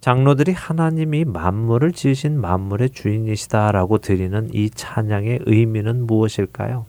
[0.00, 6.86] 장로들이 하나님이 만물을 지으신 만물의 주인이시다라고 드리는 이 찬양의 의미는 무엇일까요?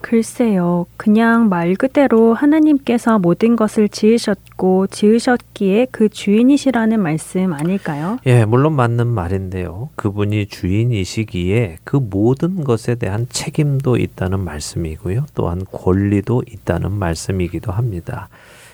[0.00, 0.86] 글쎄요.
[0.96, 8.18] 그냥 말 그대로 하나님께서 모든 것을 지으셨고 지으셨기에 그 주인이시라는 말씀 아닐까요?
[8.26, 9.90] 예, 물론 맞는 말인데요.
[9.96, 15.26] 그분이 주인이시기에 그 모든 것에 대한 책임도 있다는 말씀이고요.
[15.34, 18.28] 또한 권리도 있다는 말씀이기도 합니다.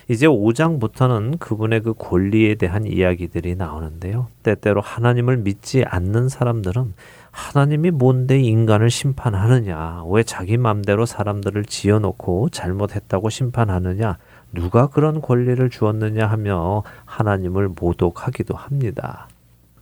[0.09, 4.27] 이제 5장부터는 그분의 그 권리에 대한 이야기들이 나오는데요.
[4.41, 6.93] 때때로 하나님을 믿지 않는 사람들은
[7.37, 10.05] 하나님이 뭔데 인간을 심판하느냐?
[10.09, 14.17] 왜 자기 맘대로 사람들을 지어놓고 잘못했다고 심판하느냐?
[14.51, 19.27] 누가 그런 권리를 주었느냐 하며 하나님을 모독하기도 합니다.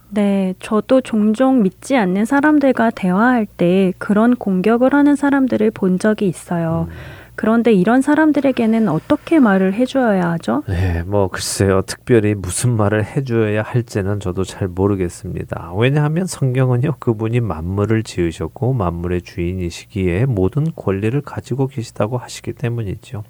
[0.10, 6.89] 네, 저도 종종 믿지 않는 사람들과 대화할 때 그런 공격을 하는 사람들을 본 적이 있어요.
[6.89, 6.95] 음.
[7.36, 10.63] 그런데 이런 사람들에게는 어떻게 말을 해줘야 하죠?
[10.67, 11.81] 네, 뭐 글쎄요.
[11.81, 15.73] 특별히 무슨 말을 해줘야 할지는 저도 잘 모르겠습니다.
[15.75, 23.23] 왜냐하면 성경은요, 그분이 만물을 지으셨고 만물의 주인이시기에 모든 권리를 가지고 계시다고 하시기 때문이죠.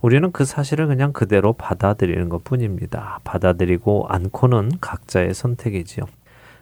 [0.00, 3.20] 우리는 그 사실을 그냥 그대로 받아들이는 것 뿐입니다.
[3.22, 6.06] 받아들이고 않고는 각자의 선택이지요.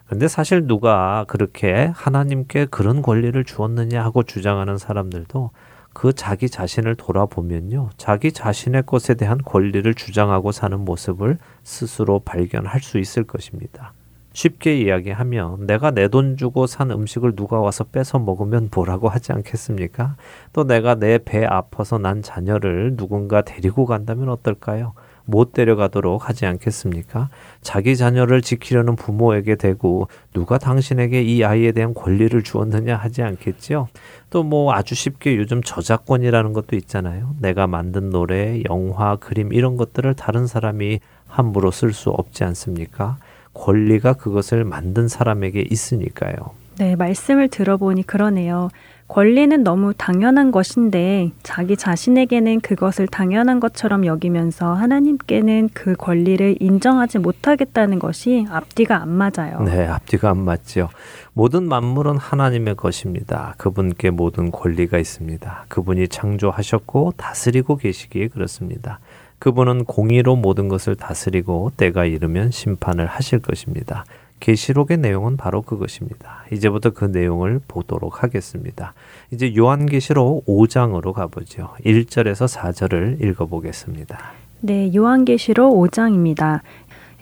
[0.07, 5.51] 근데 사실 누가 그렇게 하나님께 그런 권리를 주었느냐 하고 주장하는 사람들도
[5.93, 7.91] 그 자기 자신을 돌아보면요.
[7.97, 13.93] 자기 자신의 것에 대한 권리를 주장하고 사는 모습을 스스로 발견할 수 있을 것입니다.
[14.33, 20.17] 쉽게 이야기하면 내가 내 돈 주고 산 음식을 누가 와서 뺏어 먹으면 뭐라고 하지 않겠습니까?
[20.53, 24.95] 또 내가 내 배 아파서 난 자녀를 누군가 데리고 간다면 어떨까요?
[25.25, 27.29] 못 데려가도록 하지 않겠습니까?
[27.63, 33.89] 자기 자녀를 지키려는 부모에게 대고 누가 당신에게 이 아이에 대한 권리를 주었느냐 하지 않겠지요?
[34.31, 37.35] 또 뭐 아주 쉽게 요즘 저작권이라는 것도 있잖아요.
[37.41, 40.99] 내가 만든 노래, 영화, 그림 이런 것들을 다른 사람이
[41.29, 43.19] 함부로 쓸 수 없지 않습니까?
[43.55, 46.35] 권리가 그것을 만든 사람에게 있으니까요.
[46.79, 48.71] 네, 말씀을 들어보니 그러네요.
[49.11, 57.99] 권리는 너무 당연한 것인데 자기 자신에게는 그것을 당연한 것처럼 여기면서 하나님께는 그 권리를 인정하지 못하겠다는
[57.99, 59.63] 것이 앞뒤가 안 맞아요.
[59.65, 60.91] 네, 앞뒤가 안 맞죠.
[61.33, 63.55] 모든 만물은 하나님의 것입니다.
[63.59, 65.65] 그분께 모든 권리가 있습니다.
[65.67, 69.01] 그분이 창조하셨고 다스리고 계시기에 그렇습니다.
[69.41, 74.05] 그분은 공의로 모든 것을 다스리고 때가 이르면 심판을 하실 것입니다.
[74.41, 76.45] 계시록의 내용은 바로 그것입니다.
[76.51, 78.95] 이제부터 그 내용을 보도록 하겠습니다.
[79.31, 81.75] 이제 요한계시록 5장으로 가보죠.
[81.85, 84.33] 1절에서 4절을 읽어보겠습니다.
[84.63, 86.61] 네, 요한계시록 5장입니다.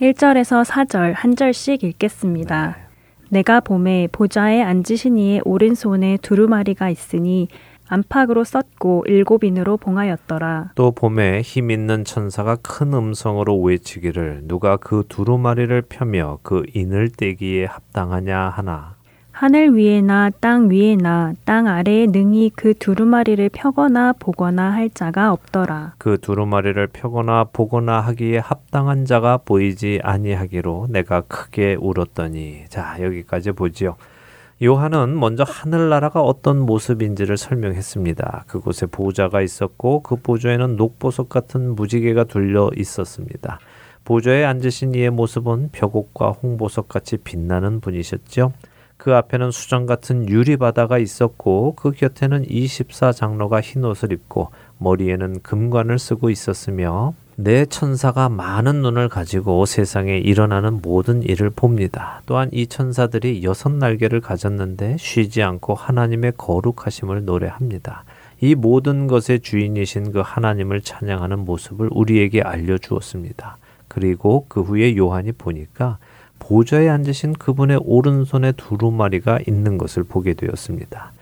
[0.01, 2.66] 1절에서 4절 한 절씩 읽겠습니다.
[2.69, 2.89] 네.
[3.31, 7.49] 내가 봄에 보좌에 앉으신 이의 오른손에 두루마리가 있으니
[7.89, 10.72] 안팎으로 썼고 일곱인으로 봉하였더라.
[10.74, 17.64] 또 봄에 힘 있는 천사가 큰 음성으로 외치기를 누가 그 두루마리를 펴며 그 인을 떼기에
[17.66, 18.99] 합당하냐 하나.
[19.39, 25.93] 하늘 위에나 땅 위에나 땅 아래에 능히 그 두루마리를 펴거나 보거나 할 자가 없더라.
[25.97, 33.95] 그 두루마리를 펴거나 보거나 하기에 합당한 자가 보이지 아니하기로 내가 크게 울었더니 자 여기까지 보지요.
[34.61, 38.45] 요한은 먼저 하늘나라가 어떤 모습인지를 설명했습니다.
[38.49, 43.61] 그곳에 보좌가 있었고 그 보좌에는 녹보석 같은 무지개가 둘려 있었습니다.
[44.05, 48.53] 보좌에 앉으신 이의 모습은 벽옥과 홍보석 같이 빛나는 분이셨죠.
[48.97, 55.43] 그 앞에는 수정 같은 유리 바다가 있었고 그 곁에는 24 장로가 흰 옷을 입고 머리에는
[55.43, 62.20] 금관을 쓰고 있었으며 내 천사가 많은 눈을 가지고 세상에 일어나는 모든 일을 봅니다.
[62.26, 68.03] 또한 이 천사들이 여섯 날개를 가졌는데 쉬지 않고 하나님의 거룩하심을 노래합니다.
[68.41, 73.59] 이 모든 것의 주인이신 그 하나님을 찬양하는 모습을 우리에게 알려주었습니다.
[73.86, 75.99] 그리고 그 후에 요한이 보니까
[76.41, 81.12] 보좌에 앉으신 그분의 오른손에 두루마리가 있는 것을 보게 되었습니다.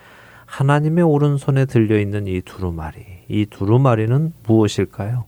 [0.47, 5.27] 하나님의 오른손에 들려 있는 이 두루마리, 이 두루마리는 무엇일까요?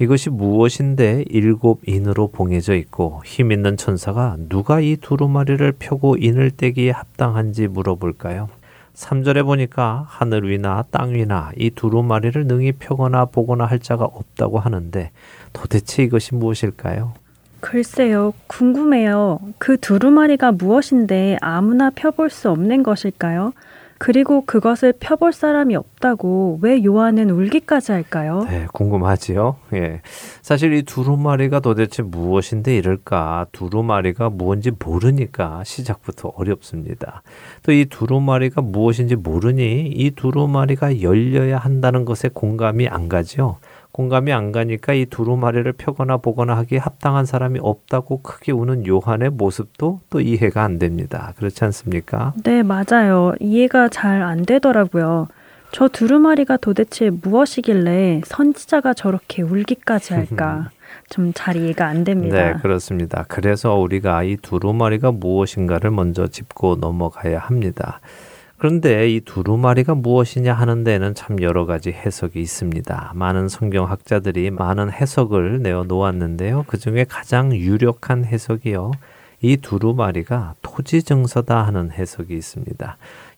[0.00, 6.90] 이것이 무엇인데 일곱 인으로 봉해져 있고 힘 있는 천사가 누가 이 두루마리를 펴고 인을 떼기에
[6.90, 8.48] 합당한지 물어볼까요?
[8.94, 15.10] 3절에 보니까 하늘 위나 땅 위나 이 두루마리를 능히 펴거나 보거나 할 자가 없다고 하는데
[15.52, 17.14] 도대체 이것이 무엇일까요?
[17.60, 19.40] 글쎄요, 궁금해요.
[19.58, 23.52] 그 두루마리가 무엇인데 아무나 펴볼 수 없는 것일까요?
[23.98, 28.44] 그리고 그것을 펴볼 사람이 없다고 왜 요한은 울기까지 할까요?
[28.48, 29.56] 네, 궁금하지요.
[29.74, 30.00] 예.
[30.42, 33.46] 사실 이 두루마리가 도대체 무엇인데 이럴까?
[33.52, 37.22] 두루마리가 무엇인지 모르니까 시작부터 어렵습니다.
[37.62, 43.58] 또 이 두루마리가 무엇인지 모르니 이 두루마리가 열려야 한다는 것에 공감이 안 가죠.
[43.94, 50.00] 공감이 안 가니까 이 두루마리를 펴거나 보거나 하기에 합당한 사람이 없다고 크게 우는 요한의 모습도
[50.10, 51.32] 또 이해가 안 됩니다.
[51.36, 52.32] 그렇지 않습니까?
[52.42, 53.34] 네, 맞아요.
[53.38, 55.28] 이해가 잘 안 되더라고요.
[55.70, 60.70] 저 두루마리가 도대체 무엇이길래 선지자가 저렇게 울기까지 할까?
[61.10, 62.36] 좀 잘 이해가 안 됩니다.
[62.36, 63.24] 네, 그렇습니다.
[63.28, 68.00] 그래서 우리가 이 두루마리가 무엇인가를 먼저 짚고 넘어가야 합니다.
[68.56, 73.12] 그런데 이 두루마리가 무엇이냐 하는 데는 참 여러 가지 해석이 있습니다.
[73.14, 76.64] 많은 성경학자들이 많은 해석을 내어 놓았는데요.
[76.66, 78.92] 그 중에 가장 유력한 해석이요.
[79.40, 82.96] 이 두루마리가 토지 증서다 하는 해석이 있습니다.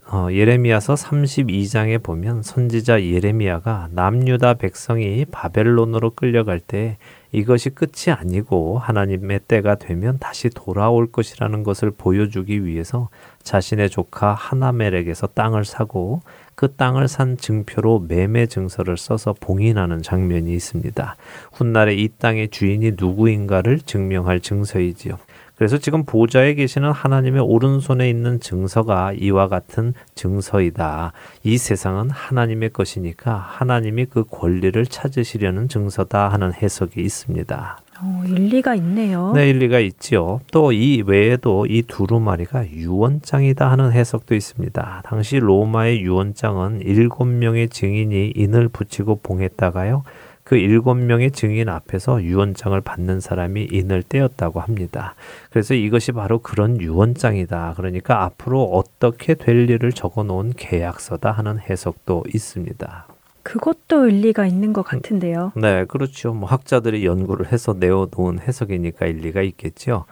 [0.08, 6.96] 어, 예레미야서 32장에 보면 선지자 예레미야가 남유다 백성이 바벨론으로 끌려갈 때
[7.32, 13.08] 이것이 끝이 아니고 하나님의 때가 되면 다시 돌아올 것이라는 것을 보여주기 위해서
[13.46, 16.20] 자신의 조카 하나멜에게서 땅을 사고
[16.56, 21.16] 그 땅을 산 증표로 매매 증서를 써서 봉인하는 장면이 있습니다.
[21.52, 25.18] 훗날에 이 땅의 주인이 누구인가를 증명할 증서이지요.
[25.54, 31.12] 그래서 지금 보좌에 계시는 하나님의 오른손에 있는 증서가 이와 같은 증서이다.
[31.44, 37.78] 이 세상은 하나님의 것이니까 하나님이 그 권리를 찾으시려는 증서다 하는 해석이 있습니다.
[38.00, 39.32] 어, 일리가 있네요.
[39.34, 40.40] 네, 일리가 있지요.
[40.52, 45.02] 또 이 외에도 이 두루마리가 유언장이다 하는 해석도 있습니다.
[45.04, 50.02] 당시 로마의 유언장은 일곱 명의 증인이 인을 붙이고 봉했다가요.
[50.44, 55.14] 그 일곱 명의 증인 앞에서 유언장을 받는 사람이 인을 떼었다고 합니다.
[55.50, 57.74] 그래서 이것이 바로 그런 유언장이다.
[57.76, 63.06] 그러니까 앞으로 어떻게 될 일을 적어 놓은 계약서다 하는 해석도 있습니다.
[63.46, 65.52] 그것도 일리가 있는 것 같은데요.
[65.54, 66.34] 네, 그렇죠.
[66.34, 70.04] 뭐 학자들이 연구를 해서 내어 놓은 해석이니까 일리가 있겠죠.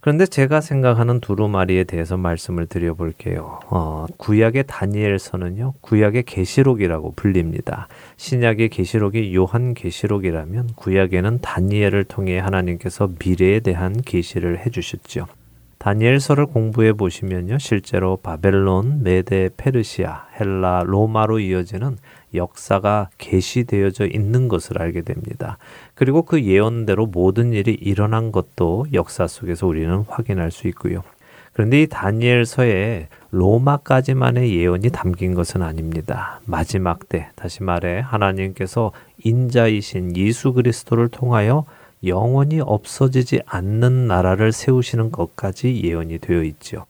[0.00, 3.58] 그런데 제가 생각하는 두루마리에 대해서 말씀을 드려볼게요.
[3.66, 7.88] 어, 구약의 다니엘서는요, 구약의 계시록이라고 불립니다.
[8.16, 15.26] 신약의 계시록이 요한 계시록이라면 구약에는 다니엘을 통해 하나님께서 미래에 대한 계시를 해주셨죠.
[15.78, 21.96] 다니엘서를 공부해 보시면요, 실제로 바벨론, 메데, 페르시아, 헬라, 로마로 이어지는
[22.34, 25.58] 역사가 계시되어져 있는 것을 알게 됩니다.
[25.94, 31.02] 그리고 그 예언대로 모든 일이 일어난 것도 역사 속에서 우리는 확인할 수 있고요.
[31.52, 36.40] 그런데 이 다니엘서에 로마까지만의 예언이 담긴 것은 아닙니다.
[36.44, 38.92] 마지막 때, 다시 말해 하나님께서
[39.24, 41.64] 인자이신 예수 그리스도를 통하여
[42.04, 46.86] 영원히 없어지지 않는 나라를 세우시는 것까지 예언이 되어 있죠.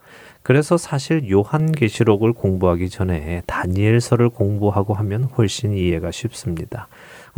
[0.48, 6.88] 그래서 사실 요한계시록을 공부하기 전에 다니엘서를 공부하고 하면 훨씬 이해가 쉽습니다.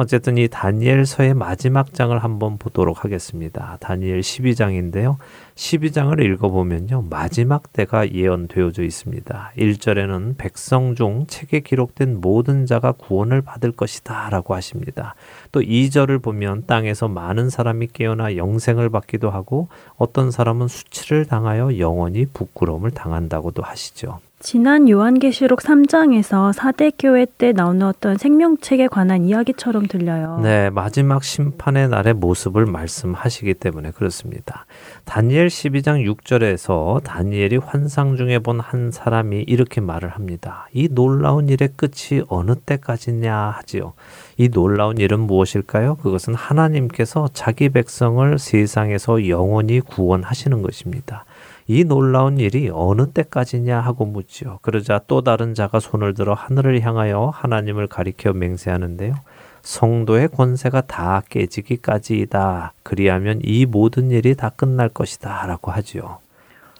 [0.00, 3.76] 어쨌든 이 다니엘서의 마지막 장을 한번 보도록 하겠습니다.
[3.80, 5.16] 다니엘 12장인데요.
[5.56, 7.04] 12장을 읽어보면요.
[7.10, 9.52] 마지막 때가 예언되어져 있습니다.
[9.58, 15.14] 1절에는 백성 중 책에 기록된 모든 자가 구원을 받을 것이다 라고 하십니다.
[15.52, 22.24] 또 2절을 보면 땅에서 많은 사람이 깨어나 영생을 받기도 하고 어떤 사람은 수치를 당하여 영원히
[22.24, 24.18] 부끄러움을 당한다고도 하시죠.
[24.42, 30.40] 지난 요한계시록 3장에서 사대 교회 때 나누었던 생명책에 관한 이야기처럼 들려요.
[30.42, 34.64] 네, 마지막 심판의 날의 모습을 말씀하시기 때문에 그렇습니다.
[35.04, 40.68] 다니엘 12장 6절에서 다니엘이 환상 중에 본 한 사람이 이렇게 말을 합니다.
[40.72, 43.92] 이 놀라운 일의 끝이 어느 때까지냐 하지요.
[44.36, 45.96] 이 놀라운 일은 무엇일까요?
[45.96, 51.24] 그것은 하나님께서 자기 백성을 세상에서 영원히 구원하시는 것입니다.
[51.72, 54.58] 이 놀라운 일이 어느 때까지냐 하고 묻지요.
[54.60, 59.14] 그러자 또 다른 자가 손을 들어 하늘을 향하여 하나님을 가리켜 맹세하는데요.
[59.62, 62.72] 성도의 권세가 다 깨지기까지이다.
[62.82, 65.46] 그리하면 이 모든 일이 다 끝날 것이다.
[65.46, 66.18] 라고 하지요.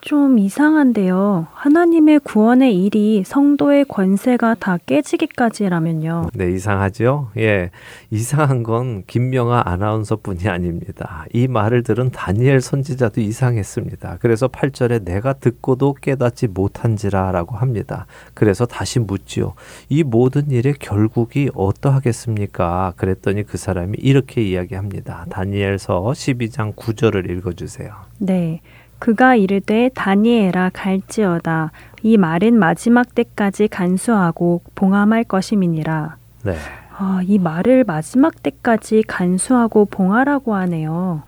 [0.00, 1.46] 좀 이상한데요.
[1.52, 6.30] 하나님의 구원의 일이 성도의 권세가 다 깨지기까지라면요.
[6.34, 7.30] 네, 이상하죠?
[7.36, 7.70] 예.
[8.10, 11.26] 이상한 건 김명아 아나운서뿐이 아닙니다.
[11.32, 14.18] 이 말을 들은 다니엘 선지자도 이상했습니다.
[14.20, 18.06] 그래서 8절에 내가 듣고도 깨닫지 못한지라라고 합니다.
[18.34, 19.54] 그래서 다시 묻지요.
[19.88, 22.94] 이 모든 일의 결국이 어떠하겠습니까?
[22.96, 25.26] 그랬더니 그 사람이 이렇게 이야기합니다.
[25.30, 27.92] 다니엘서 12장 9절을 읽어 주세요.
[28.18, 28.60] 네.
[29.00, 31.72] 그가 이르되 다니엘아 갈지어다
[32.02, 36.16] 이 말은 마지막 때까지 간수하고 봉함할 것임이니라.
[36.44, 36.54] 네.
[36.96, 41.22] 아, 이 말을 마지막 때까지 간수하고 봉하라고 하네요.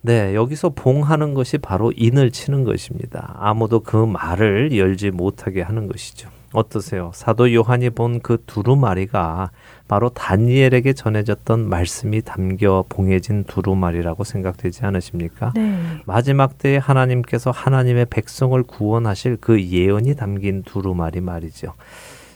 [0.00, 3.36] 네, 여기서 봉하는 것이 바로 인을 치는 것입니다.
[3.38, 6.30] 아무도 그 말을 열지 못하게 하는 것이죠.
[6.52, 7.10] 어떠세요?
[7.14, 9.50] 사도 요한이 본 그 두루마리가
[9.88, 15.52] 바로 다니엘에게 전해졌던 말씀이 담겨 봉해진 두루마리라고 생각되지 않으십니까?
[15.54, 15.78] 네.
[16.06, 21.74] 마지막 때에 하나님께서 하나님의 백성을 구원하실 그 예언이 담긴 두루마리 말이죠.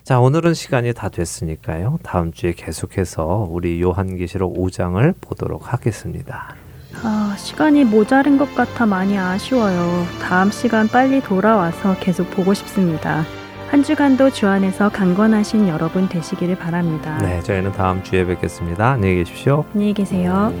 [0.03, 1.99] 자, 오늘은 시간이 다 됐으니까요.
[2.03, 6.55] 다음 주에 계속해서 우리 요한계시록 5장을 보도록 하겠습니다.
[7.03, 10.05] 아, 시간이 모자른 것 같아 많이 아쉬워요.
[10.21, 13.23] 다음 시간 빨리 돌아와서 계속 보고 싶습니다.
[13.75, 17.17] 한 주간도 주 안에서 강건하신 여러분 되시기를 바랍니다.
[17.17, 18.91] 네, 저희는 다음 주에 뵙겠습니다.
[18.91, 19.65] 안녕히 계십시오.
[19.73, 20.53] 안녕히 계세요.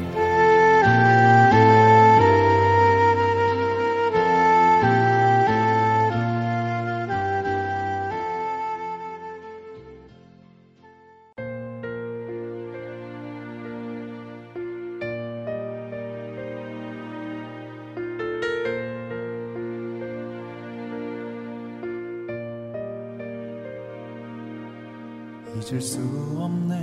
[25.65, 25.99] 잊을 수
[26.37, 26.75] 없네.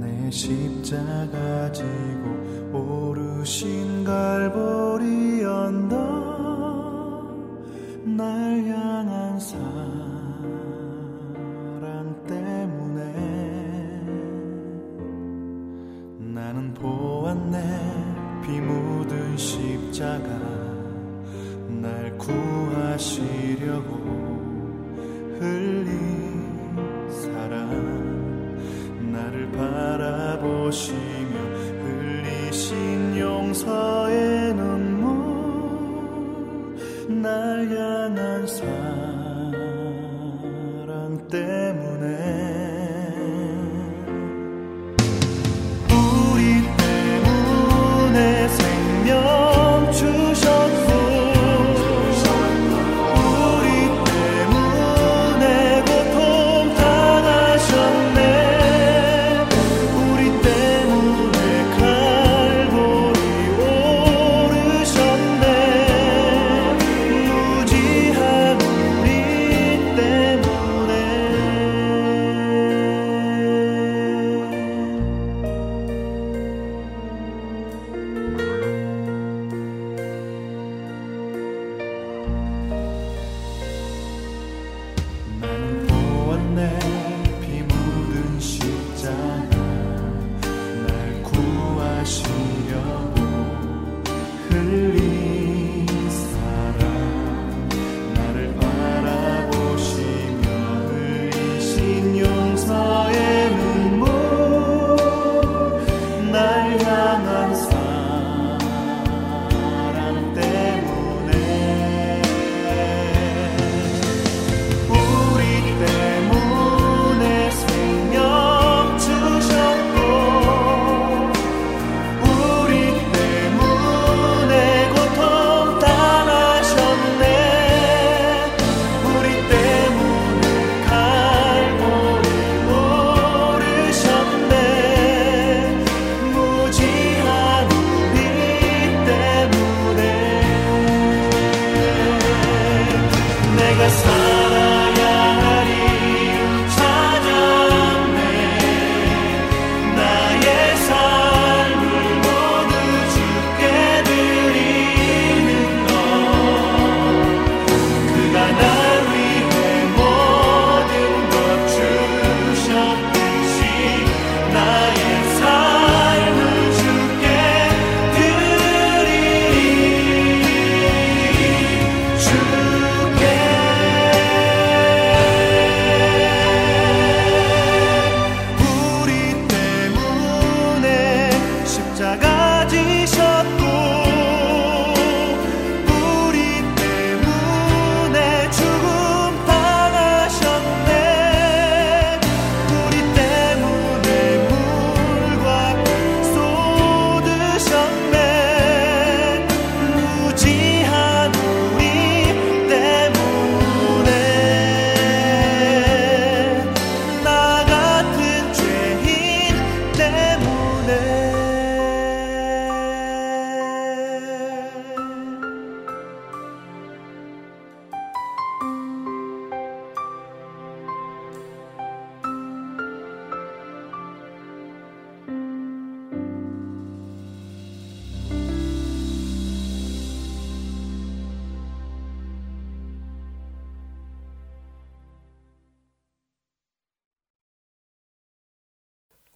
[0.00, 5.23] 내 십자가 지고 오르신 갈보리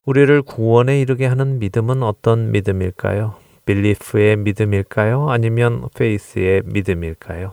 [0.08, 3.34] 우리를 구원에 이르게 하는 믿음은 어떤 믿음일까요?
[3.66, 5.28] 빌리프의 믿음일까요?
[5.28, 7.52] 아니면 페이스의 믿음일까요?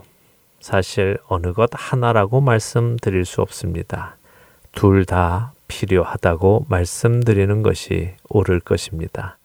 [0.58, 4.16] 사실 어느 것 하나라고 말씀드릴 수 없습니다.
[4.72, 9.36] 둘 다 필요하다고 말씀드리는 것이 옳을 것입니다.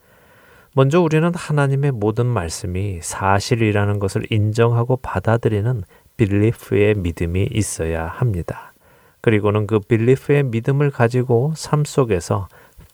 [0.74, 5.84] 먼저 우리는 하나님의 모든 말씀이 사실이라는 것을 인정하고 받아들이는
[6.16, 8.72] 빌리프의 믿음이 있어야 합니다.
[9.20, 12.48] 그리고는 그 빌리프의 믿음을 가지고 삶 속에서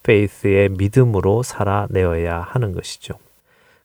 [0.07, 3.15] 페이스의 믿음으로 살아내어야 하는 것이죠.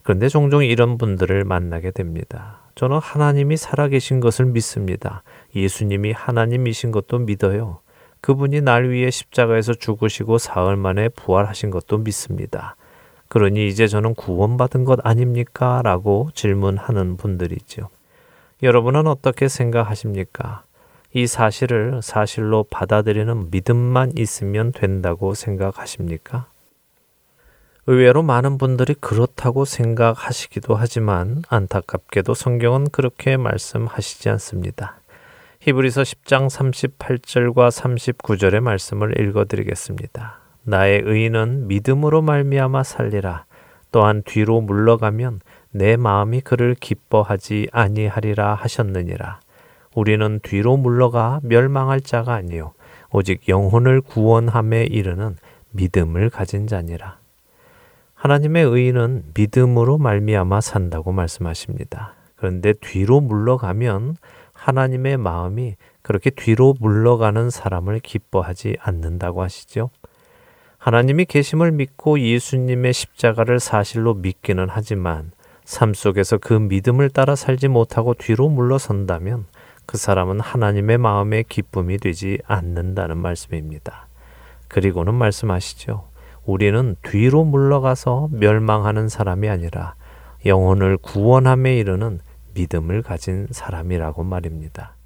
[0.02, 2.60] 그런데 종종 이런 분들을 만나게 됩니다.
[2.76, 5.22] 저는 하나님이 살아계신 것을 믿습니다.
[5.54, 7.80] 예수님이 하나님이신 것도 믿어요.
[8.20, 12.76] 그분이 날 위해 십자가에서 죽으시고 사흘 만에 부활하신 것도 믿습니다.
[13.28, 15.82] 그러니 이제 저는 구원받은 것 아닙니까?
[15.82, 17.88] 라고 질문하는 분들이 있죠.
[18.62, 20.62] 여러분은 어떻게 생각하십니까?
[21.14, 26.46] 이 사실을 사실로 받아들이는 믿음만 있으면 된다고 생각하십니까?
[27.86, 35.00] 의외로 많은 분들이 그렇다고 생각하시기도 하지만 안타깝게도 성경은 그렇게 말씀하시지 않습니다.
[35.60, 40.38] 히브리서 10장 38절과 39절의 말씀을 읽어 드리겠습니다.
[40.62, 43.44] 나의 의인은 믿음으로 말미암아 살리라.
[43.90, 45.40] 또한 뒤로 물러가면
[45.70, 49.40] 내 마음이 그를 기뻐하지 아니하리라 하셨느니라.
[49.94, 52.72] 우리는 뒤로 물러가 멸망할 자가 아니요
[53.10, 55.36] 오직 영혼을 구원함에 이르는
[55.70, 57.18] 믿음을 가진 자니라.
[58.14, 62.14] 하나님의 의인은 믿음으로 말미암아 산다고 말씀하십니다.
[62.36, 64.16] 그런데 뒤로 물러가면
[64.52, 69.90] 하나님의 마음이 그렇게 뒤로 물러가는 사람을 기뻐하지 않는다고 하시죠.
[70.78, 75.30] 하나님이 계심을 믿고 예수님의 십자가를 사실로 믿기는 하지만
[75.64, 79.46] 삶 속에서 그 믿음을 따라 살지 못하고 뒤로 물러선다면
[79.86, 84.08] 그 사람은 하나님의 마음의 기쁨이 되지 않는다는 말씀입니다.
[84.68, 86.08] 그리고는 말씀하시죠.
[86.44, 89.94] 우리는 뒤로 물러가서 멸망하는 사람이 아니라
[90.46, 92.20] 영혼을 구원함에 이르는
[92.54, 94.96] 믿음을 가진 사람이라고 말입니다.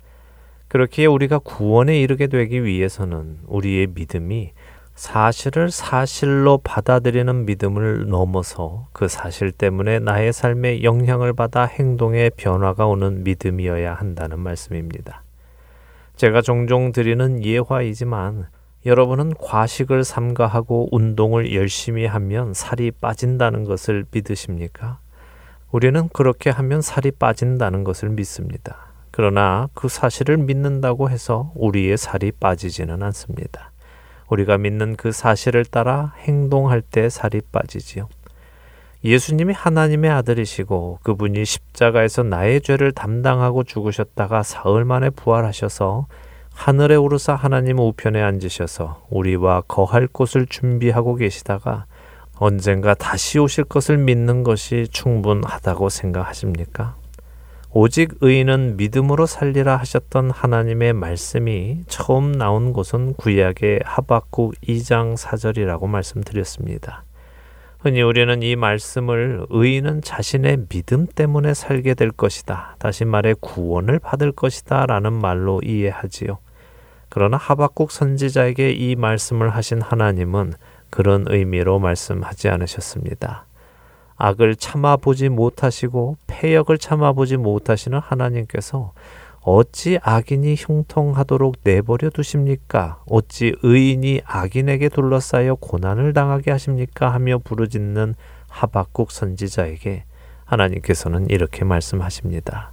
[0.69, 4.53] 그렇기에 우리가 구원에 이르게 되기 위해서는 우리의 믿음이
[4.97, 13.23] 사실을 사실로 받아들이는 믿음을 넘어서 그 사실 때문에 나의 삶에 영향을 받아 행동에 변화가 오는
[13.23, 15.23] 믿음이어야 한다는 말씀입니다.
[16.17, 18.47] 제가 종종 드리는 예화이지만
[18.87, 24.99] 여러분은 과식을 삼가하고 운동을 열심히 하면 살이 빠진다는 것을 믿으십니까?
[25.73, 28.87] 우리는 그렇게 하면 살이 빠진다는 것을 믿습니다.
[29.11, 33.73] 그러나 그 사실을 믿는다고 해서 우리의 살이 빠지지는 않습니다.
[34.29, 38.09] 우리가 믿는 그 사실을 따라 행동할 때 살이 빠지지요.
[39.05, 46.07] 예수님이 하나님의 아들이시고 그분이 십자가에서 나의 죄를 담당하고 죽으셨다가 사흘 만에 부활하셔서
[46.53, 51.85] 하늘에 오르사 하나님 우편에 앉으셔서 우리와 거할 곳을 준비하고 계시다가
[52.39, 56.97] 언젠가 다시 오실 것을 믿는 것이 충분하다고 생각하십니까?
[57.79, 67.05] 오직 의인은 믿음으로 살리라 하셨던 하나님의 말씀이 처음 나온 곳은 구약의 하박국 2장 4절이라고 말씀드렸습니다.
[67.79, 72.77] 흔히 우리는 이 말씀을 의인은 자신의 믿음 때문에 살게 될 것이다.
[72.79, 74.87] 다시 말해 구원을 받을 것이다.
[74.87, 76.39] 라는 말로 이해하지요.
[77.11, 80.55] 그러나 하박국 선지자에게 이 말씀을 하신 하나님은
[80.89, 83.45] 그런 의미로 말씀하지 않으셨습니다.
[84.17, 88.93] 악을 참아보지 못하시고 폐역을 참아보지 못하시는 하나님께서
[89.43, 93.01] 어찌 악인이 형통하도록 내버려 두십니까?
[93.09, 97.13] 어찌 의인이 악인에게 둘러싸여 고난을 당하게 하십니까?
[97.13, 98.17] 하며 부르짖는
[98.49, 100.05] 하박국 선지자에게
[100.45, 102.73] 하나님께서는 이렇게 말씀하십니다.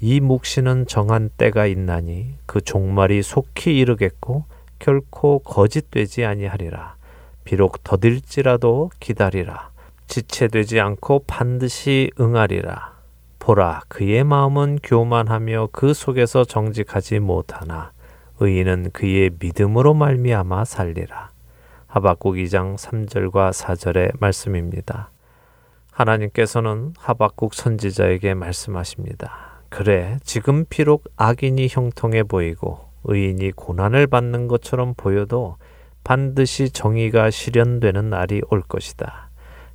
[0.00, 4.44] 이 묵시는 정한 때가 있나니 그 종말이 속히 이르겠고
[4.78, 6.96] 결코 거짓되지 아니하리라.
[7.44, 9.70] 비록 더딜지라도 기다리라.
[10.06, 12.94] 지체되지 않고 반드시 응하리라.
[13.38, 17.92] 보라, 그의 마음은 교만하며 그 속에서 정직하지 못하나
[18.40, 21.30] 의인은 그의 믿음으로 말미암아 살리라.
[21.86, 25.10] 하박국 2장 3절과 4절의 말씀입니다.
[25.92, 29.60] 하나님께서는 하박국 선지자에게 말씀하십니다.
[29.68, 35.56] 그래, 지금 비록 악인이 형통해 보이고 의인이 고난을 받는 것처럼 보여도
[36.02, 39.23] 반드시 정의가 실현되는 날이 올 것이다.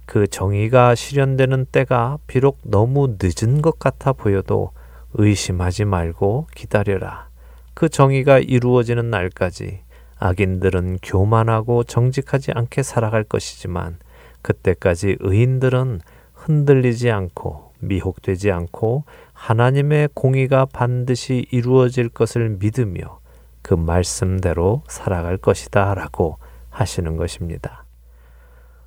[0.09, 4.71] 그 정의가 실현되는 때가 비록 너무 늦은 것 같아 보여도
[5.13, 7.27] 의심하지 말고 기다려라.
[7.75, 9.81] 그 정의가 이루어지는 날까지
[10.17, 13.99] 악인들은 교만하고 정직하지 않게 살아갈 것이지만
[14.41, 16.01] 그때까지 의인들은
[16.33, 19.03] 흔들리지 않고 미혹되지 않고
[19.33, 23.19] 하나님의 공의가 반드시 이루어질 것을 믿으며
[23.61, 26.39] 그 말씀대로 살아갈 것이다 라고
[26.71, 27.85] 하시는 것입니다.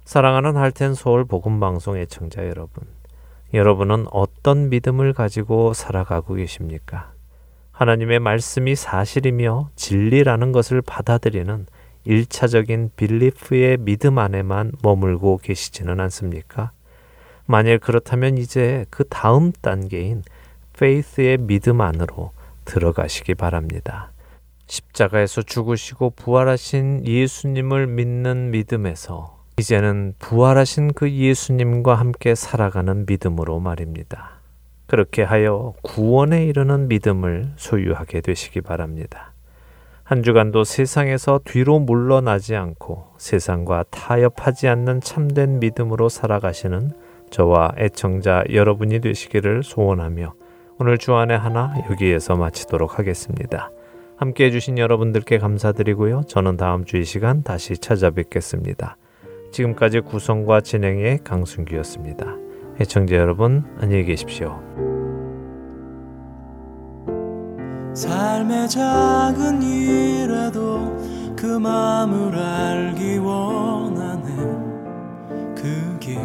[0.04, 2.84] 사랑하는 할텐 서울 복음 방송 애청자 여러분.
[3.54, 7.12] 여러분은 어떤 믿음을 가지고 살아가고 계십니까?
[7.70, 11.66] 하나님의 말씀이 사실이며 진리라는 것을 받아들이는
[12.04, 16.72] 일차적인 빌리프의 믿음 안에만 머물고 계시지는 않습니까?
[17.46, 20.22] 만일 그렇다면 이제 그 다음 단계인
[20.78, 22.32] 페이스의 믿음 안으로
[22.64, 24.10] 들어가시기 바랍니다.
[24.66, 34.40] 십자가에서 죽으시고 부활하신 예수님을 믿는 믿음에서 이제는 부활하신 그 예수님과 함께 살아가는 믿음으로 말입니다.
[34.86, 39.32] 그렇게 하여 구원에 이르는 믿음을 소유하게 되시기 바랍니다.
[40.04, 46.92] 한 주간도 세상에서 뒤로 물러나지 않고 세상과 타협하지 않는 참된 믿음으로 살아가시는
[47.30, 50.34] 저와 애청자 여러분이 되시기를 소원하며
[50.78, 53.70] 오늘 주안의 하나 여기에서 마치도록 하겠습니다.
[54.16, 56.22] 함께 해주신 여러분들께 감사드리고요.
[56.28, 58.96] 저는 다음 주 이 시간 다시 찾아뵙겠습니다.
[59.52, 62.36] 지금까지 구성과 진행의 강순기였습니다.
[62.80, 64.60] 애청자 여러분 안녕히 계십시오.
[67.94, 70.96] 삶의 작은 일에도
[71.36, 74.36] 그 마음을 알기 원하네
[75.54, 76.18] 그 길,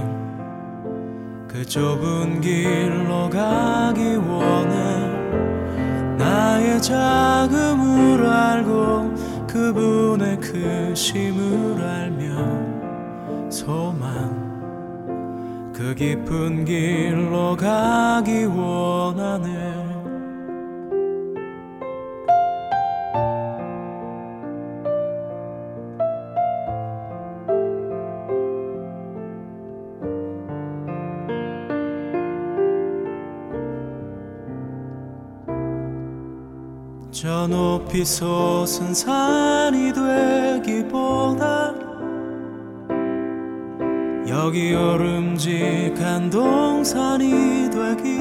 [1.48, 5.18] 그 좁은 길로 가기 원해
[6.18, 9.14] 나의 자금을 알고
[9.48, 12.67] 그분의 크심을 알며
[13.50, 14.58] 소망.
[15.74, 19.88] 그 깊은 길로 가기 원하네.
[37.12, 39.92] 저 높이 솟은 산이
[40.62, 41.87] 되기보다
[44.28, 48.20] 여기 오름직한 동산이 되길.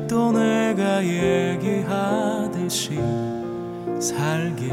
[0.09, 3.01] 또 내가 얘기하듯이
[4.01, 4.71] 살길.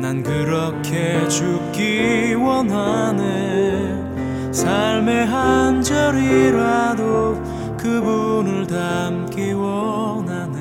[0.00, 4.52] 난 그렇게 죽기 원하네.
[4.52, 7.42] 삶의 한 절이라도
[7.76, 10.58] 그분을 담기 원하네.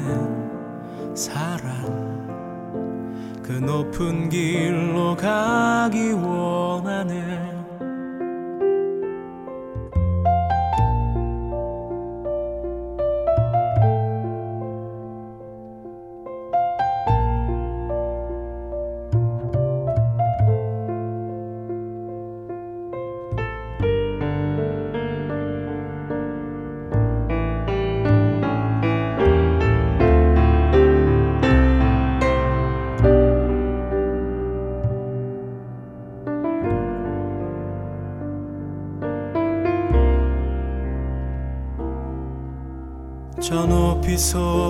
[1.16, 1.70] 사랑.
[3.44, 7.29] 그 높은 길로 가기 원하네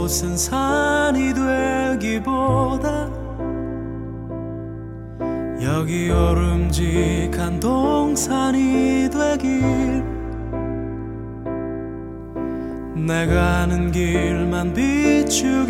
[0.09, 1.33] 솟은 산이
[1.99, 3.07] 되기보다
[5.61, 10.03] 여기 오름직한 동산이 되길.
[12.95, 15.69] 내가 아는 길만 비추기보다는